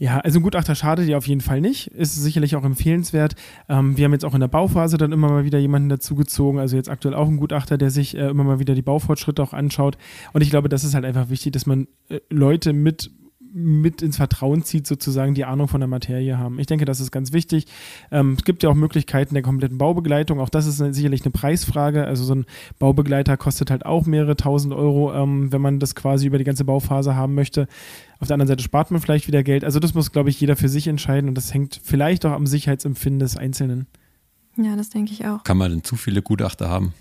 [0.00, 3.34] ja, also ein Gutachter schadet dir auf jeden Fall nicht, ist sicherlich auch empfehlenswert.
[3.68, 6.74] Ähm, wir haben jetzt auch in der Bauphase dann immer mal wieder jemanden dazugezogen, also
[6.74, 9.98] jetzt aktuell auch ein Gutachter, der sich äh, immer mal wieder die Baufortschritte auch anschaut.
[10.32, 13.10] Und ich glaube, das ist halt einfach wichtig, dass man äh, Leute mit
[13.52, 16.58] mit ins Vertrauen zieht, sozusagen die Ahnung von der Materie haben.
[16.58, 17.66] Ich denke, das ist ganz wichtig.
[18.10, 20.40] Ähm, es gibt ja auch Möglichkeiten der kompletten Baubegleitung.
[20.40, 22.04] Auch das ist eine, sicherlich eine Preisfrage.
[22.04, 22.46] Also so ein
[22.78, 26.64] Baubegleiter kostet halt auch mehrere tausend Euro, ähm, wenn man das quasi über die ganze
[26.64, 27.66] Bauphase haben möchte.
[28.18, 29.64] Auf der anderen Seite spart man vielleicht wieder Geld.
[29.64, 32.46] Also das muss, glaube ich, jeder für sich entscheiden und das hängt vielleicht auch am
[32.46, 33.86] Sicherheitsempfinden des Einzelnen.
[34.56, 35.42] Ja, das denke ich auch.
[35.44, 36.92] Kann man denn zu viele Gutachter haben?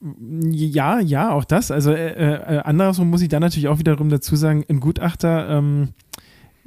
[0.00, 1.70] Ja, ja, auch das.
[1.70, 5.88] Also äh, äh, andersrum muss ich dann natürlich auch wiederum dazu sagen, ein Gutachter ähm,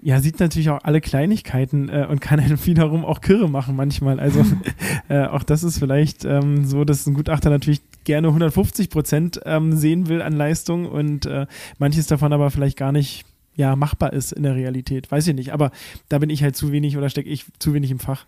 [0.04, 4.20] ja, sieht natürlich auch alle Kleinigkeiten äh, und kann einen wiederum auch Kirre machen manchmal.
[4.20, 4.44] Also
[5.10, 9.78] äh, auch das ist vielleicht ähm, so, dass ein Gutachter natürlich gerne 150 Prozent ähm,
[9.78, 11.46] sehen will an Leistung und äh,
[11.78, 15.12] manches davon aber vielleicht gar nicht ja, machbar ist in der Realität.
[15.12, 15.72] Weiß ich nicht, aber
[16.10, 18.26] da bin ich halt zu wenig oder stecke ich zu wenig im Fach.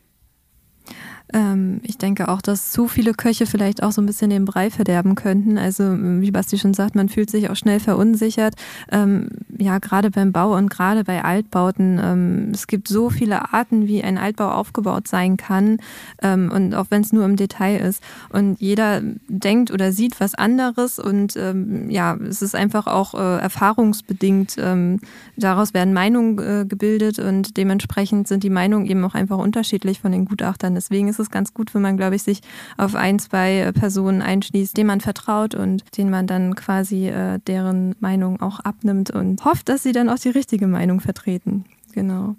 [1.31, 4.69] Ähm, ich denke auch, dass zu viele Köche vielleicht auch so ein bisschen den Brei
[4.69, 5.57] verderben könnten.
[5.57, 8.55] Also wie Basti schon sagt, man fühlt sich auch schnell verunsichert.
[8.91, 11.99] Ähm, ja, gerade beim Bau und gerade bei Altbauten.
[12.01, 15.77] Ähm, es gibt so viele Arten, wie ein Altbau aufgebaut sein kann.
[16.21, 18.03] Ähm, und auch wenn es nur im Detail ist.
[18.29, 20.99] Und jeder denkt oder sieht was anderes.
[20.99, 24.55] Und ähm, ja, es ist einfach auch äh, erfahrungsbedingt.
[24.59, 24.99] Ähm,
[25.37, 30.11] daraus werden Meinungen äh, gebildet und dementsprechend sind die Meinungen eben auch einfach unterschiedlich von
[30.11, 30.75] den Gutachtern.
[30.75, 32.41] Deswegen ist es ganz gut, wenn man, glaube ich, sich
[32.77, 37.39] auf ein, zwei äh, Personen einschließt, denen man vertraut und denen man dann quasi äh,
[37.45, 41.65] deren Meinung auch abnimmt und hofft, dass sie dann auch die richtige Meinung vertreten.
[41.93, 42.35] Genau.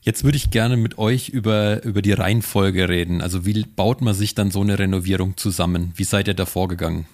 [0.00, 3.20] Jetzt würde ich gerne mit euch über, über die Reihenfolge reden.
[3.20, 5.92] Also wie baut man sich dann so eine Renovierung zusammen?
[5.96, 7.06] Wie seid ihr da vorgegangen?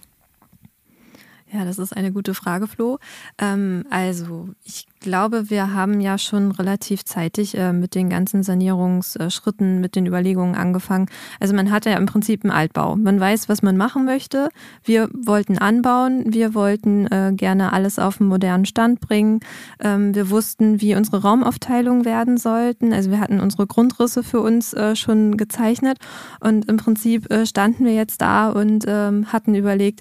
[1.55, 2.99] Ja, das ist eine gute Frage, Flo.
[3.39, 9.81] Ähm, also, ich glaube, wir haben ja schon relativ zeitig äh, mit den ganzen Sanierungsschritten,
[9.81, 11.07] mit den Überlegungen angefangen.
[11.39, 12.97] Also, man hat ja im Prinzip einen Altbau.
[12.97, 14.49] Man weiß, was man machen möchte.
[14.83, 16.25] Wir wollten anbauen.
[16.27, 19.39] Wir wollten äh, gerne alles auf einen modernen Stand bringen.
[19.79, 22.93] Ähm, wir wussten, wie unsere Raumaufteilungen werden sollten.
[22.93, 25.99] Also, wir hatten unsere Grundrisse für uns äh, schon gezeichnet.
[26.41, 30.01] Und im Prinzip äh, standen wir jetzt da und ähm, hatten überlegt,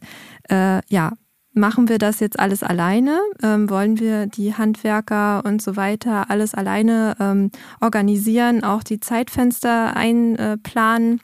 [0.50, 1.12] äh, ja,
[1.56, 3.20] Machen wir das jetzt alles alleine?
[3.44, 9.96] Ähm, wollen wir die Handwerker und so weiter alles alleine ähm, organisieren, auch die Zeitfenster
[9.96, 11.22] einplanen?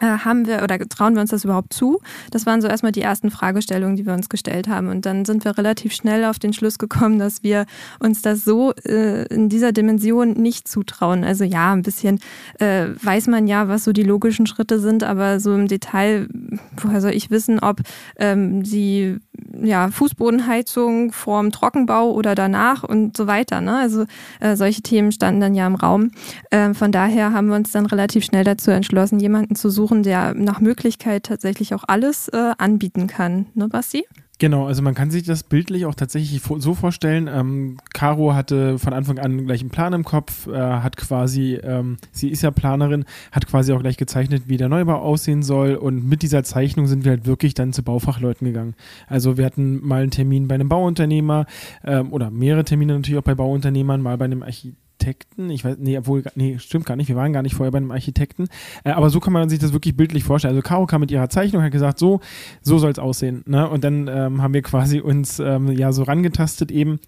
[0.00, 2.00] Äh, haben wir oder trauen wir uns das überhaupt zu?
[2.30, 4.88] Das waren so erstmal die ersten Fragestellungen, die wir uns gestellt haben.
[4.88, 7.66] Und dann sind wir relativ schnell auf den Schluss gekommen, dass wir
[8.00, 11.22] uns das so äh, in dieser Dimension nicht zutrauen.
[11.22, 12.18] Also ja, ein bisschen
[12.58, 16.28] äh, weiß man ja, was so die logischen Schritte sind, aber so im Detail,
[16.76, 17.80] woher soll ich wissen, ob
[18.16, 19.18] ähm, die
[19.62, 23.60] ja, Fußbodenheizung vorm Trockenbau oder danach und so weiter.
[23.60, 23.76] Ne?
[23.76, 24.04] Also
[24.40, 26.10] äh, solche Themen standen dann ja im Raum.
[26.50, 30.34] Äh, von daher haben wir uns dann relativ schnell dazu entschlossen, jemanden zu suchen, der
[30.34, 33.46] nach Möglichkeit tatsächlich auch alles äh, anbieten kann.
[33.54, 34.04] Ne, Basti?
[34.44, 37.30] Genau, also man kann sich das bildlich auch tatsächlich so vorstellen.
[37.32, 41.96] Ähm, Caro hatte von Anfang an gleich einen Plan im Kopf, äh, hat quasi, ähm,
[42.12, 45.76] sie ist ja Planerin, hat quasi auch gleich gezeichnet, wie der Neubau aussehen soll.
[45.76, 48.74] Und mit dieser Zeichnung sind wir halt wirklich dann zu Baufachleuten gegangen.
[49.06, 51.46] Also wir hatten mal einen Termin bei einem Bauunternehmer
[51.82, 55.50] ähm, oder mehrere Termine natürlich auch bei Bauunternehmern, mal bei einem Architekten Architekten.
[55.50, 57.08] Ich weiß, nee, obwohl, nee, stimmt gar nicht.
[57.08, 58.48] Wir waren gar nicht vorher bei einem Architekten.
[58.84, 60.54] Äh, aber so kann man sich das wirklich bildlich vorstellen.
[60.54, 62.20] Also Caro kam mit ihrer Zeichnung, hat gesagt, so,
[62.62, 63.42] so soll es aussehen.
[63.46, 63.68] Ne?
[63.68, 67.00] Und dann ähm, haben wir quasi uns ähm, ja so rangetastet eben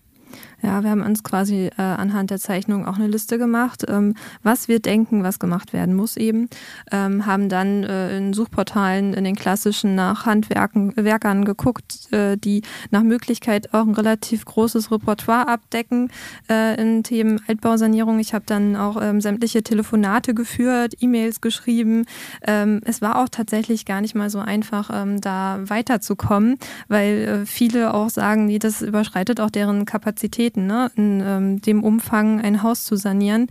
[0.67, 4.67] ja, wir haben uns quasi äh, anhand der Zeichnung auch eine Liste gemacht, ähm, was
[4.67, 6.49] wir denken, was gemacht werden muss eben.
[6.91, 13.05] Ähm, haben dann äh, in Suchportalen in den klassischen nach Handwerkern geguckt, äh, die nach
[13.05, 16.11] Möglichkeit auch ein relativ großes Repertoire abdecken
[16.51, 18.19] äh, in Themen Altbausanierung.
[18.19, 22.07] Ich habe dann auch ähm, sämtliche Telefonate geführt, E-Mails geschrieben.
[22.47, 26.59] Ähm, es war auch tatsächlich gar nicht mal so einfach, ähm, da weiterzukommen,
[26.89, 30.91] weil äh, viele auch sagen, nee, das überschreitet auch deren Kapazität Kapazitäten, ne?
[30.97, 33.49] in ähm, dem Umfang ein Haus zu sanieren.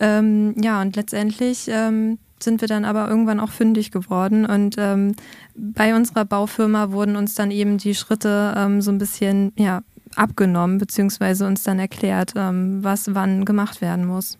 [0.00, 4.46] Ähm, ja, und letztendlich ähm, sind wir dann aber irgendwann auch fündig geworden.
[4.46, 5.14] Und ähm,
[5.54, 9.82] bei unserer Baufirma wurden uns dann eben die Schritte ähm, so ein bisschen ja,
[10.14, 14.38] abgenommen, beziehungsweise uns dann erklärt, ähm, was wann gemacht werden muss.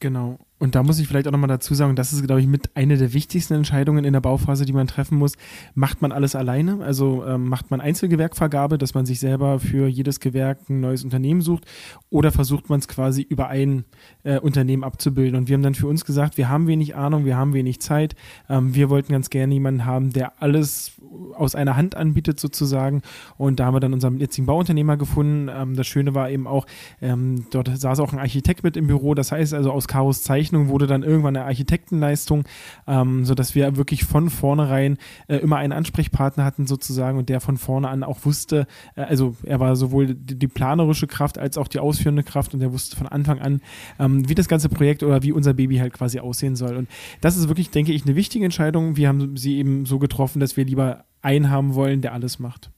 [0.00, 0.38] Genau.
[0.58, 2.96] Und da muss ich vielleicht auch nochmal dazu sagen, das ist, glaube ich, mit einer
[2.96, 5.34] der wichtigsten Entscheidungen in der Bauphase, die man treffen muss.
[5.74, 6.82] Macht man alles alleine?
[6.82, 11.42] Also ähm, macht man Einzelgewerkvergabe, dass man sich selber für jedes Gewerk ein neues Unternehmen
[11.42, 11.66] sucht?
[12.08, 13.84] Oder versucht man es quasi über ein
[14.24, 15.36] äh, Unternehmen abzubilden?
[15.36, 18.14] Und wir haben dann für uns gesagt, wir haben wenig Ahnung, wir haben wenig Zeit.
[18.48, 20.92] Ähm, wir wollten ganz gerne jemanden haben, der alles
[21.34, 23.02] aus einer Hand anbietet sozusagen.
[23.36, 25.50] Und da haben wir dann unseren jetzigen Bauunternehmer gefunden.
[25.54, 26.64] Ähm, das Schöne war eben auch,
[27.02, 29.14] ähm, dort saß auch ein Architekt mit im Büro.
[29.14, 32.44] Das heißt also aus Chaos Zeichen Zeichnung wurde dann irgendwann eine Architektenleistung,
[32.86, 37.56] ähm, sodass wir wirklich von vornherein äh, immer einen Ansprechpartner hatten sozusagen und der von
[37.56, 41.66] vorne an auch wusste, äh, also er war sowohl die, die, planerische Kraft als auch
[41.66, 43.60] die ausführende Kraft und er wusste von Anfang an,
[43.98, 46.76] ähm, wie das ganze Projekt oder wie unser Baby halt quasi aussehen soll.
[46.76, 46.88] Und
[47.20, 48.96] das ist wirklich, denke ich, eine wichtige Entscheidung.
[48.96, 52.70] Wir haben sie eben so getroffen, dass wir lieber einen haben wollen, der alles macht.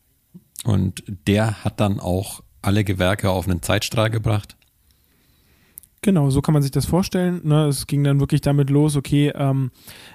[0.64, 4.57] Und der hat dann auch alle Gewerke auf einen Zeitstrahl gebracht?
[6.08, 7.42] Genau, so kann man sich das vorstellen.
[7.44, 7.66] Ne?
[7.66, 9.70] Es ging dann wirklich damit los, okay, ähm,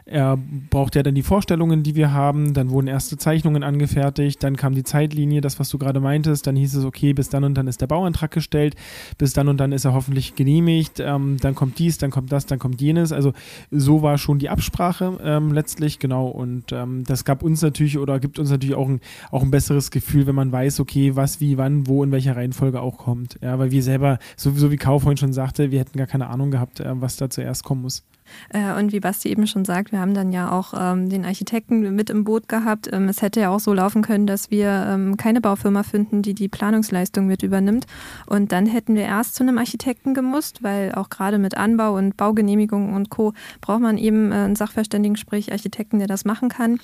[0.06, 0.40] er
[0.72, 4.74] braucht ja dann die Vorstellungen, die wir haben, dann wurden erste Zeichnungen angefertigt, dann kam
[4.74, 7.68] die Zeitlinie, das, was du gerade meintest, dann hieß es, okay, bis dann und dann
[7.68, 8.76] ist der Bauantrag gestellt,
[9.20, 12.48] bis dann und dann ist er hoffentlich genehmigt, ähm, dann kommt dies, dann kommt das,
[12.48, 13.12] dann kommt jenes.
[13.12, 13.34] Also
[13.70, 16.26] so war schon die Absprache ähm, letztlich, genau.
[16.28, 19.92] Und ähm, das gab uns natürlich oder gibt uns natürlich auch ein, auch ein besseres
[19.92, 23.38] Gefühl, wenn man weiß, okay, was, wie, wann, wo, in welcher Reihenfolge auch kommt.
[23.44, 26.52] Ja, weil wir selber, so, wie Kau vorhin schon sagte, wir hätten gar keine Ahnung
[26.52, 28.04] gehabt, äh, was da zuerst kommen muss.
[28.50, 31.96] Äh, und wie Basti eben schon sagt, wir haben dann ja auch ähm, den Architekten
[31.96, 32.90] mit im Boot gehabt.
[32.92, 36.34] Ähm, es hätte ja auch so laufen können, dass wir ähm, keine Baufirma finden, die
[36.34, 37.86] die Planungsleistung mit übernimmt.
[38.26, 42.18] Und dann hätten wir erst zu einem Architekten gemusst, weil auch gerade mit Anbau und
[42.18, 43.34] Baugenehmigungen und Co.
[43.62, 46.80] braucht man eben äh, einen Sachverständigen, sprich Architekten, der das machen kann.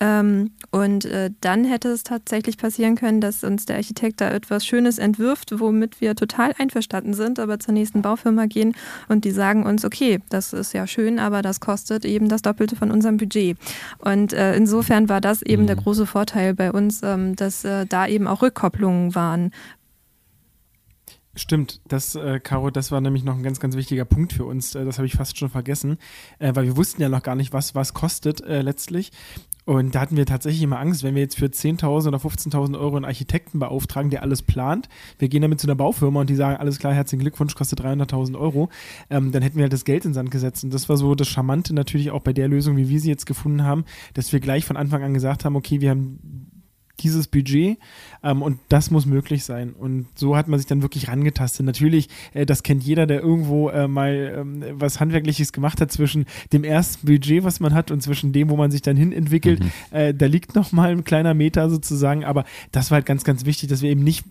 [0.00, 4.66] Ähm, und äh, dann hätte es tatsächlich passieren können, dass uns der Architekt da etwas
[4.66, 8.74] Schönes entwirft, womit wir total einverstanden sind, aber zur nächsten Baufirma gehen
[9.08, 12.76] und die sagen uns, okay, das ist ja schön, aber das kostet eben das Doppelte
[12.76, 13.56] von unserem Budget.
[13.98, 15.66] Und äh, insofern war das eben mhm.
[15.68, 19.50] der große Vorteil bei uns, ähm, dass äh, da eben auch Rückkopplungen waren
[21.36, 24.74] Stimmt, das, äh, Caro, das war nämlich noch ein ganz, ganz wichtiger Punkt für uns.
[24.74, 25.96] Äh, das habe ich fast schon vergessen,
[26.40, 29.12] äh, weil wir wussten ja noch gar nicht, was was kostet äh, letztlich.
[29.66, 32.96] Und da hatten wir tatsächlich immer Angst, wenn wir jetzt für 10.000 oder 15.000 Euro
[32.96, 34.88] einen Architekten beauftragen, der alles plant.
[35.18, 38.38] Wir gehen damit zu einer Baufirma und die sagen, alles klar, herzlichen Glückwunsch, kostet 300.000
[38.38, 38.70] Euro.
[39.10, 40.64] Ähm, dann hätten wir halt das Geld in den Sand gesetzt.
[40.64, 43.26] Und das war so das Charmante natürlich auch bei der Lösung, wie wir sie jetzt
[43.26, 46.49] gefunden haben, dass wir gleich von Anfang an gesagt haben, okay, wir haben
[47.00, 47.78] dieses Budget
[48.22, 49.72] ähm, und das muss möglich sein.
[49.72, 51.66] Und so hat man sich dann wirklich rangetastet.
[51.66, 56.26] Natürlich, äh, das kennt jeder, der irgendwo äh, mal ähm, was Handwerkliches gemacht hat zwischen
[56.52, 59.60] dem ersten Budget, was man hat und zwischen dem, wo man sich dann hin entwickelt.
[59.60, 59.70] Mhm.
[59.90, 63.44] Äh, da liegt noch mal ein kleiner Meter sozusagen, aber das war halt ganz, ganz
[63.44, 64.24] wichtig, dass wir eben nicht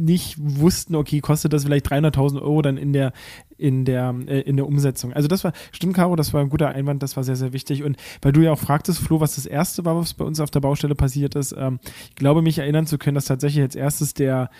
[0.00, 3.12] nicht wussten, okay, kostet das vielleicht 300.000 Euro dann in der,
[3.56, 5.12] in der, äh, in der Umsetzung.
[5.12, 7.84] Also das war, stimmt, Caro, das war ein guter Einwand, das war sehr, sehr wichtig.
[7.84, 10.50] Und weil du ja auch fragtest, Flo, was das erste war, was bei uns auf
[10.50, 14.14] der Baustelle passiert ist, ähm, ich glaube, mich erinnern zu können, dass tatsächlich als erstes
[14.14, 14.50] der,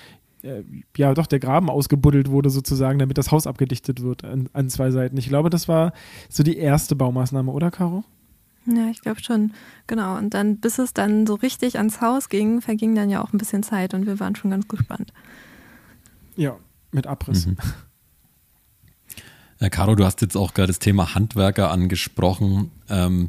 [0.42, 0.62] äh,
[0.96, 4.90] ja doch, der Graben ausgebuddelt wurde sozusagen, damit das Haus abgedichtet wird an, an zwei
[4.90, 5.16] Seiten.
[5.16, 5.92] Ich glaube, das war
[6.29, 8.05] so die erste Baumaßnahme, oder, Caro?
[8.72, 9.52] Ja, ich glaube schon,
[9.87, 10.16] genau.
[10.16, 13.38] Und dann, bis es dann so richtig ans Haus ging, verging dann ja auch ein
[13.38, 15.12] bisschen Zeit und wir waren schon ganz gespannt.
[16.37, 16.56] Ja,
[16.92, 17.46] mit Abriss.
[17.46, 17.56] Mhm.
[19.61, 22.70] Ja, Caro, du hast jetzt auch gerade das Thema Handwerker angesprochen.
[22.88, 23.28] Ähm,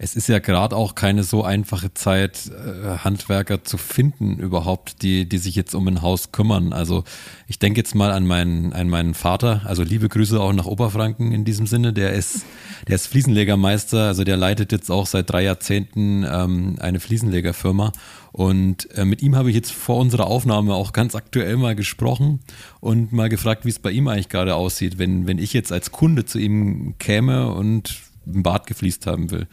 [0.00, 5.28] es ist ja gerade auch keine so einfache Zeit, äh, Handwerker zu finden überhaupt, die,
[5.28, 6.72] die sich jetzt um ein Haus kümmern.
[6.72, 7.02] Also
[7.48, 11.32] ich denke jetzt mal an meinen, an meinen Vater, also liebe Grüße auch nach Oberfranken
[11.32, 12.44] in diesem Sinne, der ist,
[12.86, 17.90] der ist Fliesenlegermeister, also der leitet jetzt auch seit drei Jahrzehnten ähm, eine Fliesenlegerfirma.
[18.30, 22.38] Und äh, mit ihm habe ich jetzt vor unserer Aufnahme auch ganz aktuell mal gesprochen
[22.78, 25.90] und mal gefragt, wie es bei ihm eigentlich gerade aussieht, wenn, wenn ich jetzt als
[25.90, 29.46] Kunde zu ihm käme und ein Bad gefliest haben will.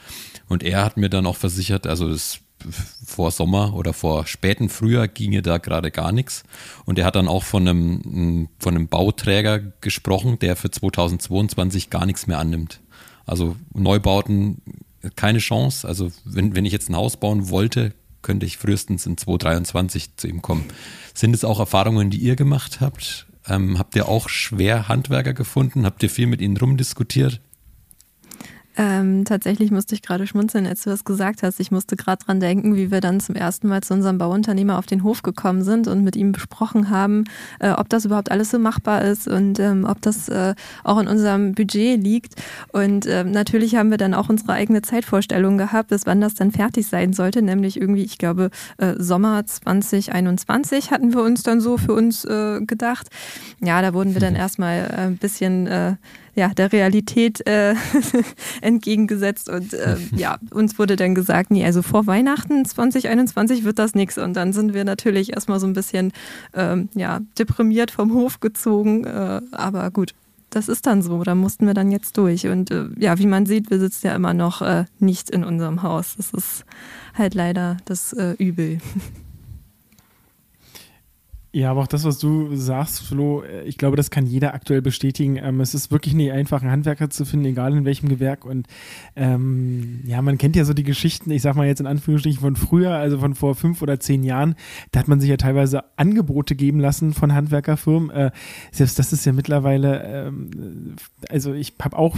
[0.47, 2.39] Und er hat mir dann auch versichert, also das
[3.05, 6.43] vor Sommer oder vor späten Frühjahr ginge da gerade gar nichts.
[6.85, 12.05] Und er hat dann auch von einem, von einem Bauträger gesprochen, der für 2022 gar
[12.05, 12.81] nichts mehr annimmt.
[13.25, 14.61] Also Neubauten
[15.15, 15.87] keine Chance.
[15.87, 20.27] Also wenn, wenn ich jetzt ein Haus bauen wollte, könnte ich frühestens in 2023 zu
[20.27, 20.65] ihm kommen.
[21.13, 23.27] Sind es auch Erfahrungen, die ihr gemacht habt?
[23.47, 25.85] Ähm, habt ihr auch schwer Handwerker gefunden?
[25.85, 27.39] Habt ihr viel mit ihnen rumdiskutiert?
[28.77, 31.59] Ähm, tatsächlich musste ich gerade schmunzeln, als du das gesagt hast.
[31.59, 34.85] Ich musste gerade dran denken, wie wir dann zum ersten Mal zu unserem Bauunternehmer auf
[34.85, 37.23] den Hof gekommen sind und mit ihm besprochen haben,
[37.59, 41.07] äh, ob das überhaupt alles so machbar ist und ähm, ob das äh, auch in
[41.07, 42.35] unserem Budget liegt.
[42.73, 46.51] Und ähm, natürlich haben wir dann auch unsere eigene Zeitvorstellung gehabt, bis wann das dann
[46.51, 51.77] fertig sein sollte, nämlich irgendwie, ich glaube, äh, Sommer 2021 hatten wir uns dann so
[51.77, 53.07] für uns äh, gedacht.
[53.63, 55.95] Ja, da wurden wir dann erstmal äh, ein bisschen äh,
[56.35, 57.75] ja, der Realität äh,
[58.61, 59.49] entgegengesetzt.
[59.49, 64.17] Und äh, ja, uns wurde dann gesagt, nee, also vor Weihnachten 2021 wird das nichts.
[64.17, 66.11] Und dann sind wir natürlich erstmal so ein bisschen
[66.53, 69.05] ähm, ja, deprimiert vom Hof gezogen.
[69.05, 70.13] Äh, aber gut,
[70.49, 71.23] das ist dann so.
[71.23, 72.47] Da mussten wir dann jetzt durch.
[72.47, 75.83] Und äh, ja, wie man sieht, wir sitzen ja immer noch äh, nicht in unserem
[75.83, 76.15] Haus.
[76.17, 76.65] Das ist
[77.13, 78.79] halt leider das äh, Übel.
[81.55, 84.81] Ja, aber auch das, was du sagst, Flo, äh, ich glaube, das kann jeder aktuell
[84.81, 85.37] bestätigen.
[85.37, 88.43] Ähm, es ist wirklich nicht einfach, einen Handwerker zu finden, egal in welchem Gewerk.
[88.43, 88.67] Und
[89.15, 92.57] ähm, ja, man kennt ja so die Geschichten, ich sag mal jetzt in Anführungsstrichen von
[92.57, 94.55] früher, also von vor fünf oder zehn Jahren.
[94.91, 98.09] Da hat man sich ja teilweise Angebote geben lassen von Handwerkerfirmen.
[98.09, 98.31] Äh,
[98.73, 100.97] selbst das ist ja mittlerweile, ähm,
[101.29, 102.17] also ich habe auch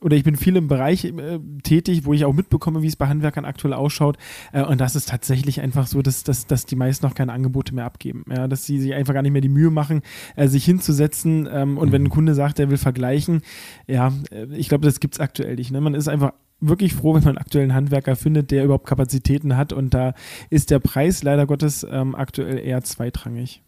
[0.00, 3.06] oder ich bin viel im Bereich äh, tätig, wo ich auch mitbekomme, wie es bei
[3.06, 4.16] Handwerkern aktuell ausschaut.
[4.52, 7.74] Äh, und das ist tatsächlich einfach so, dass, dass, dass die meisten noch keine Angebote
[7.74, 8.24] mehr abgeben.
[8.30, 10.02] Ja, dass sie sich einfach gar nicht mehr die Mühe machen,
[10.36, 11.48] äh, sich hinzusetzen.
[11.50, 11.92] Ähm, und mhm.
[11.92, 13.42] wenn ein Kunde sagt, er will vergleichen,
[13.86, 15.70] ja, äh, ich glaube, das gibt es aktuell nicht.
[15.70, 15.80] Ne?
[15.80, 19.72] Man ist einfach wirklich froh, wenn man einen aktuellen Handwerker findet, der überhaupt Kapazitäten hat.
[19.72, 20.14] Und da
[20.50, 23.62] ist der Preis leider Gottes ähm, aktuell eher zweitrangig.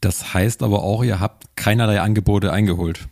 [0.00, 3.08] Das heißt aber auch, ihr habt keinerlei Angebote eingeholt.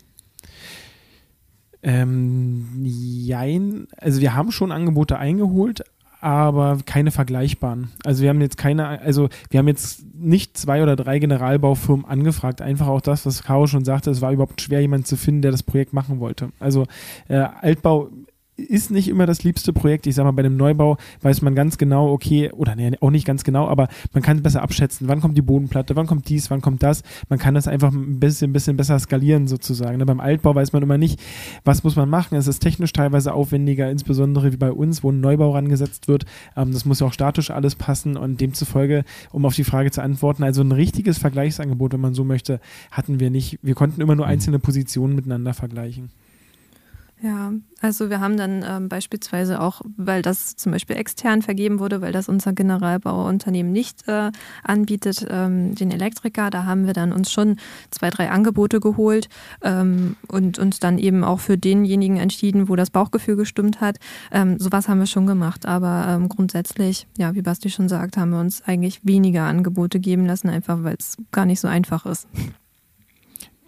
[1.88, 5.84] Ähm, jein, also wir haben schon Angebote eingeholt,
[6.20, 7.88] aber keine vergleichbaren.
[8.04, 12.60] Also wir haben jetzt keine, also wir haben jetzt nicht zwei oder drei Generalbaufirmen angefragt.
[12.60, 15.50] Einfach auch das, was Caro schon sagte, es war überhaupt schwer, jemanden zu finden, der
[15.50, 16.50] das Projekt machen wollte.
[16.60, 16.84] Also
[17.28, 18.10] äh, Altbau
[18.58, 20.06] ist nicht immer das liebste Projekt.
[20.06, 23.24] Ich sage mal, bei dem Neubau weiß man ganz genau, okay, oder nee, auch nicht
[23.24, 26.60] ganz genau, aber man kann besser abschätzen, wann kommt die Bodenplatte, wann kommt dies, wann
[26.60, 27.02] kommt das.
[27.28, 29.98] Man kann das einfach ein bisschen, ein bisschen besser skalieren sozusagen.
[29.98, 30.06] Ne?
[30.06, 31.20] Beim Altbau weiß man immer nicht,
[31.64, 32.36] was muss man machen.
[32.36, 36.26] Es ist technisch teilweise aufwendiger, insbesondere wie bei uns, wo ein Neubau rangesetzt wird.
[36.56, 40.02] Ähm, das muss ja auch statisch alles passen und demzufolge, um auf die Frage zu
[40.02, 43.58] antworten, also ein richtiges Vergleichsangebot, wenn man so möchte, hatten wir nicht.
[43.62, 44.32] Wir konnten immer nur mhm.
[44.32, 46.10] einzelne Positionen miteinander vergleichen.
[47.20, 52.00] Ja, also wir haben dann ähm, beispielsweise auch, weil das zum Beispiel extern vergeben wurde,
[52.00, 54.30] weil das unser Generalbauunternehmen nicht äh,
[54.62, 57.56] anbietet, ähm, den Elektriker, da haben wir dann uns schon
[57.90, 59.28] zwei, drei Angebote geholt
[59.62, 63.96] ähm, und uns dann eben auch für denjenigen entschieden, wo das Bauchgefühl gestimmt hat.
[64.30, 68.30] Ähm, sowas haben wir schon gemacht, aber ähm, grundsätzlich, ja, wie Basti schon sagt, haben
[68.30, 72.28] wir uns eigentlich weniger Angebote geben lassen, einfach weil es gar nicht so einfach ist.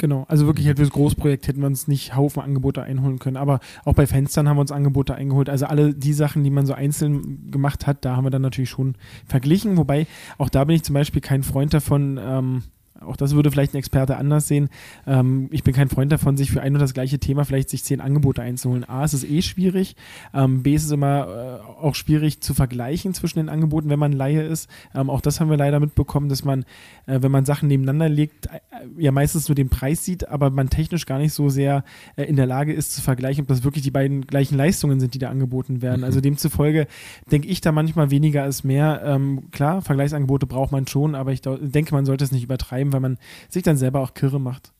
[0.00, 3.36] Genau, also wirklich halt fürs Großprojekt hätten wir uns nicht Haufen Angebote einholen können.
[3.36, 5.50] Aber auch bei Fenstern haben wir uns Angebote eingeholt.
[5.50, 8.70] Also alle die Sachen, die man so einzeln gemacht hat, da haben wir dann natürlich
[8.70, 8.94] schon
[9.26, 9.76] verglichen.
[9.76, 10.06] Wobei
[10.38, 12.62] auch da bin ich zum Beispiel kein Freund davon, ähm,
[13.00, 14.68] auch das würde vielleicht ein Experte anders sehen.
[15.06, 17.82] Ähm, ich bin kein Freund davon, sich für ein und das gleiche Thema vielleicht sich
[17.82, 18.88] zehn Angebote einzuholen.
[18.88, 19.96] A, es ist eh schwierig.
[20.34, 24.12] Ähm, B, es ist immer äh, auch schwierig zu vergleichen zwischen den Angeboten, wenn man
[24.12, 24.68] Laie ist.
[24.94, 26.64] Ähm, auch das haben wir leider mitbekommen, dass man,
[27.06, 28.60] äh, wenn man Sachen nebeneinander legt, äh,
[28.98, 31.84] ja meistens nur den Preis sieht, aber man technisch gar nicht so sehr
[32.16, 35.14] äh, in der Lage ist zu vergleichen, ob das wirklich die beiden gleichen Leistungen sind,
[35.14, 36.00] die da angeboten werden.
[36.00, 36.04] Mhm.
[36.04, 36.86] Also demzufolge
[37.32, 39.00] denke ich da manchmal weniger ist mehr.
[39.04, 43.00] Ähm, klar, Vergleichsangebote braucht man schon, aber ich denke, man sollte es nicht übertreiben weil
[43.00, 44.72] man sich dann selber auch kirre macht.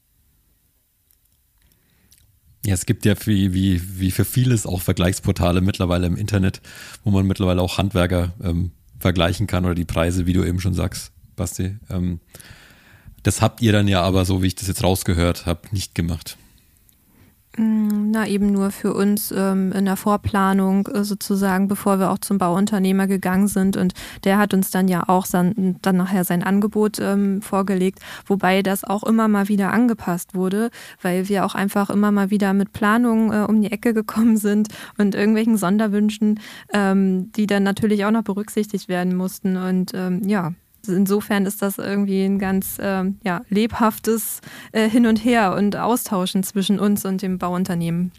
[2.65, 6.61] Ja, es gibt ja für, wie, wie für vieles auch Vergleichsportale mittlerweile im Internet,
[7.05, 10.75] wo man mittlerweile auch Handwerker ähm, vergleichen kann oder die Preise, wie du eben schon
[10.75, 11.77] sagst, Basti.
[11.89, 12.21] Ähm,
[13.23, 16.37] das habt ihr dann ja aber, so wie ich das jetzt rausgehört habe, nicht gemacht.
[17.61, 22.17] Mm, na, eben nur für uns ähm, in der Vorplanung äh, sozusagen, bevor wir auch
[22.17, 23.77] zum Bauunternehmer gegangen sind.
[23.77, 23.93] Und
[24.25, 28.83] der hat uns dann ja auch dann, dann nachher sein Angebot ähm, vorgelegt, wobei das
[28.83, 30.71] auch immer mal wieder angepasst wurde,
[31.03, 34.69] weil wir auch einfach immer mal wieder mit Planungen äh, um die Ecke gekommen sind
[34.97, 36.41] und irgendwelchen Sonderwünschen,
[36.73, 39.59] ähm, die dann natürlich auch noch berücksichtigt werden mussten.
[39.59, 40.53] Und ähm, ja,
[40.89, 44.41] insofern ist das irgendwie ein ganz ähm, ja, lebhaftes
[44.73, 48.13] äh, Hin und Her und Austauschen zwischen uns und dem Bauunternehmen.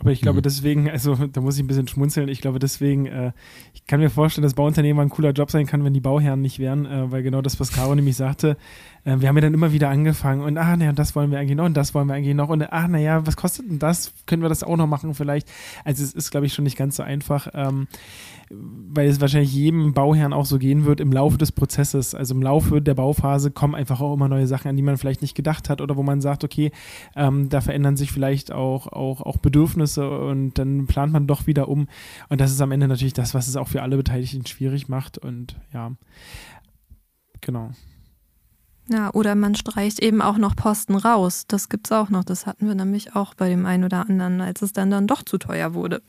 [0.00, 0.42] Aber ich glaube mhm.
[0.42, 3.32] deswegen, also da muss ich ein bisschen schmunzeln, ich glaube deswegen, äh,
[3.74, 6.58] ich kann mir vorstellen, dass Bauunternehmer ein cooler Job sein kann, wenn die Bauherren nicht
[6.58, 8.56] wären, äh, weil genau das, was Caro nämlich sagte,
[9.04, 11.56] äh, wir haben ja dann immer wieder angefangen und ach naja, das wollen wir eigentlich
[11.56, 14.12] noch und das wollen wir eigentlich noch und ach naja, was kostet denn das?
[14.26, 15.48] Können wir das auch noch machen vielleicht?
[15.84, 17.48] Also es ist, glaube ich, schon nicht ganz so einfach.
[17.54, 17.88] Ähm,
[18.52, 22.16] weil es wahrscheinlich jedem Bauherrn auch so gehen wird im Laufe des Prozesses.
[22.16, 25.22] Also im Laufe der Bauphase kommen einfach auch immer neue Sachen, an die man vielleicht
[25.22, 26.72] nicht gedacht hat oder wo man sagt, okay,
[27.14, 31.68] ähm, da verändern sich vielleicht auch, auch, auch Bedürfnisse und dann plant man doch wieder
[31.68, 31.86] um.
[32.28, 35.16] Und das ist am Ende natürlich das, was es auch für alle Beteiligten schwierig macht.
[35.16, 35.92] Und ja,
[37.40, 37.70] genau.
[38.90, 41.44] Ja, oder man streicht eben auch noch Posten raus.
[41.46, 42.24] Das gibt es auch noch.
[42.24, 45.22] Das hatten wir nämlich auch bei dem einen oder anderen, als es dann, dann doch
[45.22, 46.02] zu teuer wurde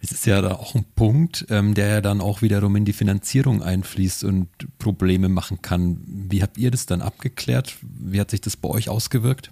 [0.00, 2.92] es ist ja da auch ein Punkt, ähm, der ja dann auch wiederum in die
[2.92, 4.48] Finanzierung einfließt und
[4.78, 6.00] Probleme machen kann.
[6.06, 7.76] Wie habt ihr das dann abgeklärt?
[7.82, 9.50] Wie hat sich das bei euch ausgewirkt?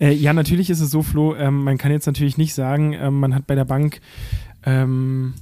[0.00, 3.20] Äh, ja, natürlich ist es so, Flo, ähm, man kann jetzt natürlich nicht sagen, ähm,
[3.20, 4.00] man hat bei der Bank
[4.64, 5.34] ähm,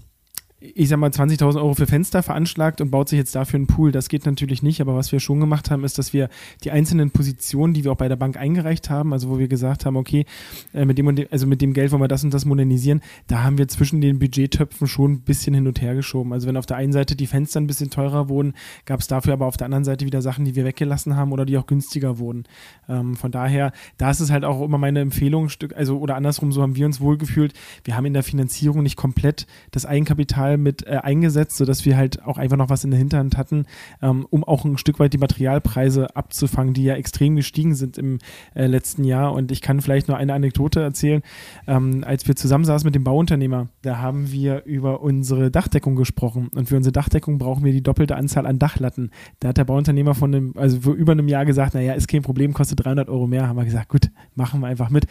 [0.74, 3.92] ich sag mal, 20.000 Euro für Fenster veranschlagt und baut sich jetzt dafür einen Pool.
[3.92, 6.30] Das geht natürlich nicht, aber was wir schon gemacht haben, ist, dass wir
[6.62, 9.84] die einzelnen Positionen, die wir auch bei der Bank eingereicht haben, also wo wir gesagt
[9.84, 10.24] haben, okay,
[10.72, 13.02] äh, mit dem und dem, also mit dem Geld wollen wir das und das modernisieren,
[13.26, 16.32] da haben wir zwischen den Budgettöpfen schon ein bisschen hin und her geschoben.
[16.32, 18.54] Also wenn auf der einen Seite die Fenster ein bisschen teurer wurden,
[18.86, 21.44] gab es dafür aber auf der anderen Seite wieder Sachen, die wir weggelassen haben oder
[21.44, 22.44] die auch günstiger wurden.
[22.88, 26.62] Ähm, von daher, da ist es halt auch immer meine Empfehlung, also oder andersrum, so
[26.62, 27.52] haben wir uns wohlgefühlt.
[27.84, 32.24] Wir haben in der Finanzierung nicht komplett das Eigenkapital mit äh, eingesetzt, sodass wir halt
[32.24, 33.66] auch einfach noch was in der Hinterhand hatten,
[34.02, 38.18] ähm, um auch ein Stück weit die Materialpreise abzufangen, die ja extrem gestiegen sind im
[38.54, 39.32] äh, letzten Jahr.
[39.32, 41.22] Und ich kann vielleicht nur eine Anekdote erzählen.
[41.66, 46.48] Ähm, als wir zusammensaßen mit dem Bauunternehmer, da haben wir über unsere Dachdeckung gesprochen.
[46.54, 49.10] Und für unsere Dachdeckung brauchen wir die doppelte Anzahl an Dachlatten.
[49.40, 52.52] Da hat der Bauunternehmer von einem, also über einem Jahr gesagt, naja, ist kein Problem,
[52.52, 53.48] kostet 300 Euro mehr.
[53.48, 55.06] Haben wir gesagt, gut, machen wir einfach mit.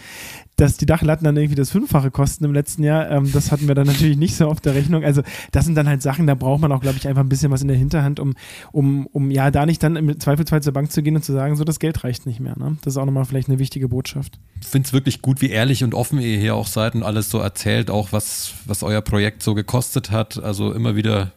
[0.55, 3.75] Dass die Dachlatten dann irgendwie das Fünffache kosten im letzten Jahr, ähm, das hatten wir
[3.75, 5.03] dann natürlich nicht so auf der Rechnung.
[5.03, 7.51] Also das sind dann halt Sachen, da braucht man auch, glaube ich, einfach ein bisschen
[7.51, 8.33] was in der Hinterhand, um,
[8.71, 11.55] um, um ja da nicht dann im Zweifelsfall zur Bank zu gehen und zu sagen,
[11.55, 12.57] so das Geld reicht nicht mehr.
[12.57, 12.77] Ne?
[12.81, 14.39] Das ist auch nochmal vielleicht eine wichtige Botschaft.
[14.61, 17.29] Ich finde es wirklich gut, wie ehrlich und offen ihr hier auch seid und alles
[17.29, 20.41] so erzählt, auch was, was euer Projekt so gekostet hat.
[20.41, 21.31] Also immer wieder,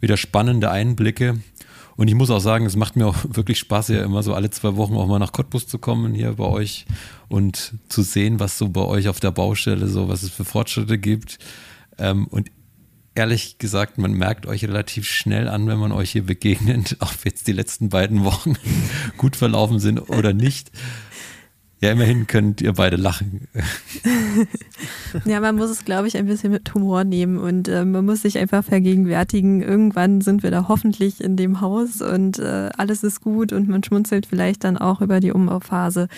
[0.00, 1.38] wieder spannende Einblicke.
[1.98, 4.50] Und ich muss auch sagen, es macht mir auch wirklich Spaß, ja immer so alle
[4.50, 6.86] zwei Wochen auch mal nach Cottbus zu kommen hier bei euch
[7.28, 10.96] und zu sehen, was so bei euch auf der Baustelle so, was es für Fortschritte
[10.96, 11.40] gibt.
[11.98, 12.52] Ähm, und
[13.18, 17.48] ehrlich gesagt, man merkt euch relativ schnell an, wenn man euch hier begegnet, ob jetzt
[17.48, 18.54] die letzten beiden Wochen
[19.16, 20.70] gut verlaufen sind oder nicht.
[21.80, 23.46] Ja, immerhin könnt ihr beide lachen.
[25.24, 28.22] ja, man muss es, glaube ich, ein bisschen mit Humor nehmen und äh, man muss
[28.22, 33.20] sich einfach vergegenwärtigen, irgendwann sind wir da hoffentlich in dem Haus und äh, alles ist
[33.20, 36.08] gut und man schmunzelt vielleicht dann auch über die Umbauphase.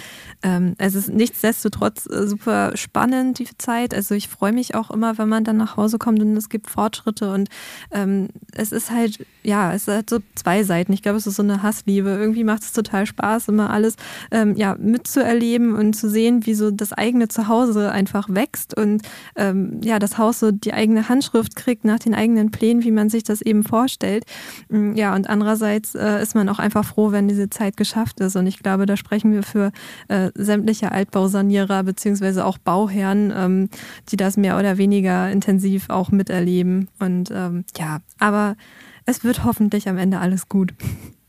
[0.42, 3.92] Ähm, es ist nichtsdestotrotz äh, super spannend, die Zeit.
[3.92, 6.70] Also ich freue mich auch immer, wenn man dann nach Hause kommt und es gibt
[6.70, 7.50] Fortschritte und
[7.90, 10.94] ähm, es ist halt, ja, es hat so zwei Seiten.
[10.94, 12.08] Ich glaube, es ist so eine Hassliebe.
[12.08, 13.96] Irgendwie macht es total Spaß, immer alles
[14.30, 19.02] ähm, ja, mitzuerleben erleben und zu sehen, wie so das eigene Zuhause einfach wächst und
[19.36, 23.08] ähm, ja, das Haus so die eigene Handschrift kriegt nach den eigenen Plänen, wie man
[23.10, 24.24] sich das eben vorstellt.
[24.68, 28.36] Mm, ja, und andererseits äh, ist man auch einfach froh, wenn diese Zeit geschafft ist.
[28.36, 29.72] Und ich glaube, da sprechen wir für
[30.08, 33.68] äh, sämtliche Altbausanierer beziehungsweise auch Bauherren, ähm,
[34.10, 36.88] die das mehr oder weniger intensiv auch miterleben.
[37.00, 38.56] Und ähm, ja, aber
[39.04, 40.74] es wird hoffentlich am Ende alles gut.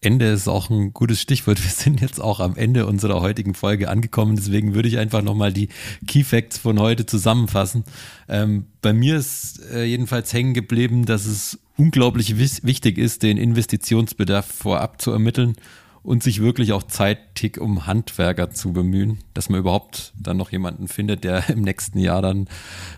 [0.00, 1.62] Ende ist auch ein gutes Stichwort.
[1.62, 4.36] Wir sind jetzt auch am Ende unserer heutigen Folge angekommen.
[4.36, 5.68] Deswegen würde ich einfach nochmal die
[6.06, 7.84] Key Facts von heute zusammenfassen.
[8.28, 14.46] Ähm, bei mir ist äh, jedenfalls hängen geblieben, dass es unglaublich wichtig ist, den Investitionsbedarf
[14.46, 15.56] vorab zu ermitteln
[16.02, 20.88] und sich wirklich auch zeitig um Handwerker zu bemühen, dass man überhaupt dann noch jemanden
[20.88, 22.48] findet, der im nächsten Jahr dann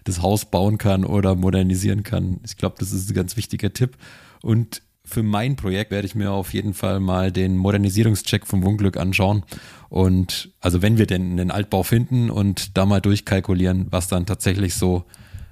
[0.04, 2.40] das Haus bauen kann oder modernisieren kann.
[2.44, 3.96] Ich glaube, das ist ein ganz wichtiger Tipp.
[4.42, 8.96] Und für mein Projekt werde ich mir auf jeden Fall mal den Modernisierungscheck vom Wohnglück
[8.96, 9.42] anschauen.
[9.88, 14.74] Und also wenn wir denn einen Altbau finden und da mal durchkalkulieren, was dann tatsächlich
[14.74, 15.04] so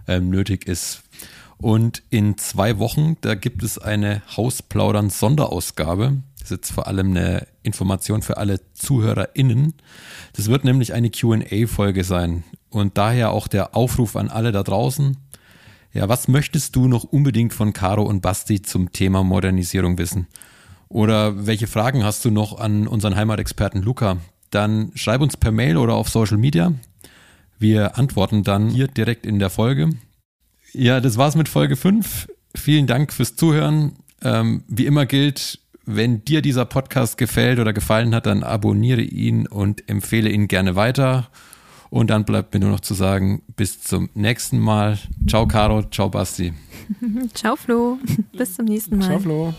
[0.06, 1.02] ähm, nötig ist.
[1.56, 6.22] Und in zwei Wochen, da gibt es eine Hausplaudern-Sonderausgabe.
[6.38, 9.74] Das ist jetzt vor allem eine Information für alle ZuhörerInnen.
[10.34, 12.44] Das wird nämlich eine QA-Folge sein.
[12.70, 15.16] Und daher auch der Aufruf an alle da draußen
[15.98, 20.28] ja, was möchtest du noch unbedingt von Caro und Basti zum Thema Modernisierung wissen?
[20.88, 24.18] Oder welche Fragen hast du noch an unseren Heimatexperten Luca?
[24.50, 26.72] Dann schreib uns per Mail oder auf Social Media.
[27.58, 29.90] Wir antworten dann hier direkt in der Folge.
[30.72, 32.28] Ja, das war's mit Folge 5.
[32.54, 33.96] Vielen Dank fürs Zuhören.
[34.22, 39.48] Ähm, wie immer gilt, wenn dir dieser Podcast gefällt oder gefallen hat, dann abonniere ihn
[39.48, 41.28] und empfehle ihn gerne weiter.
[41.90, 44.98] Und dann bleibt mir nur noch zu sagen, bis zum nächsten Mal.
[45.26, 45.82] Ciao, Caro.
[45.90, 46.52] Ciao, Basti.
[47.34, 47.98] Ciao, Flo.
[48.32, 49.06] Bis zum nächsten Mal.
[49.06, 49.54] Ciao, Flo.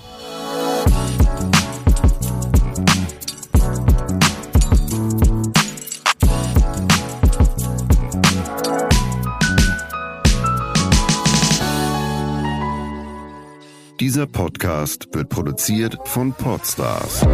[13.99, 17.25] Dieser Podcast wird produziert von Podstars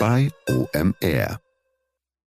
[0.00, 1.43] bei OMR.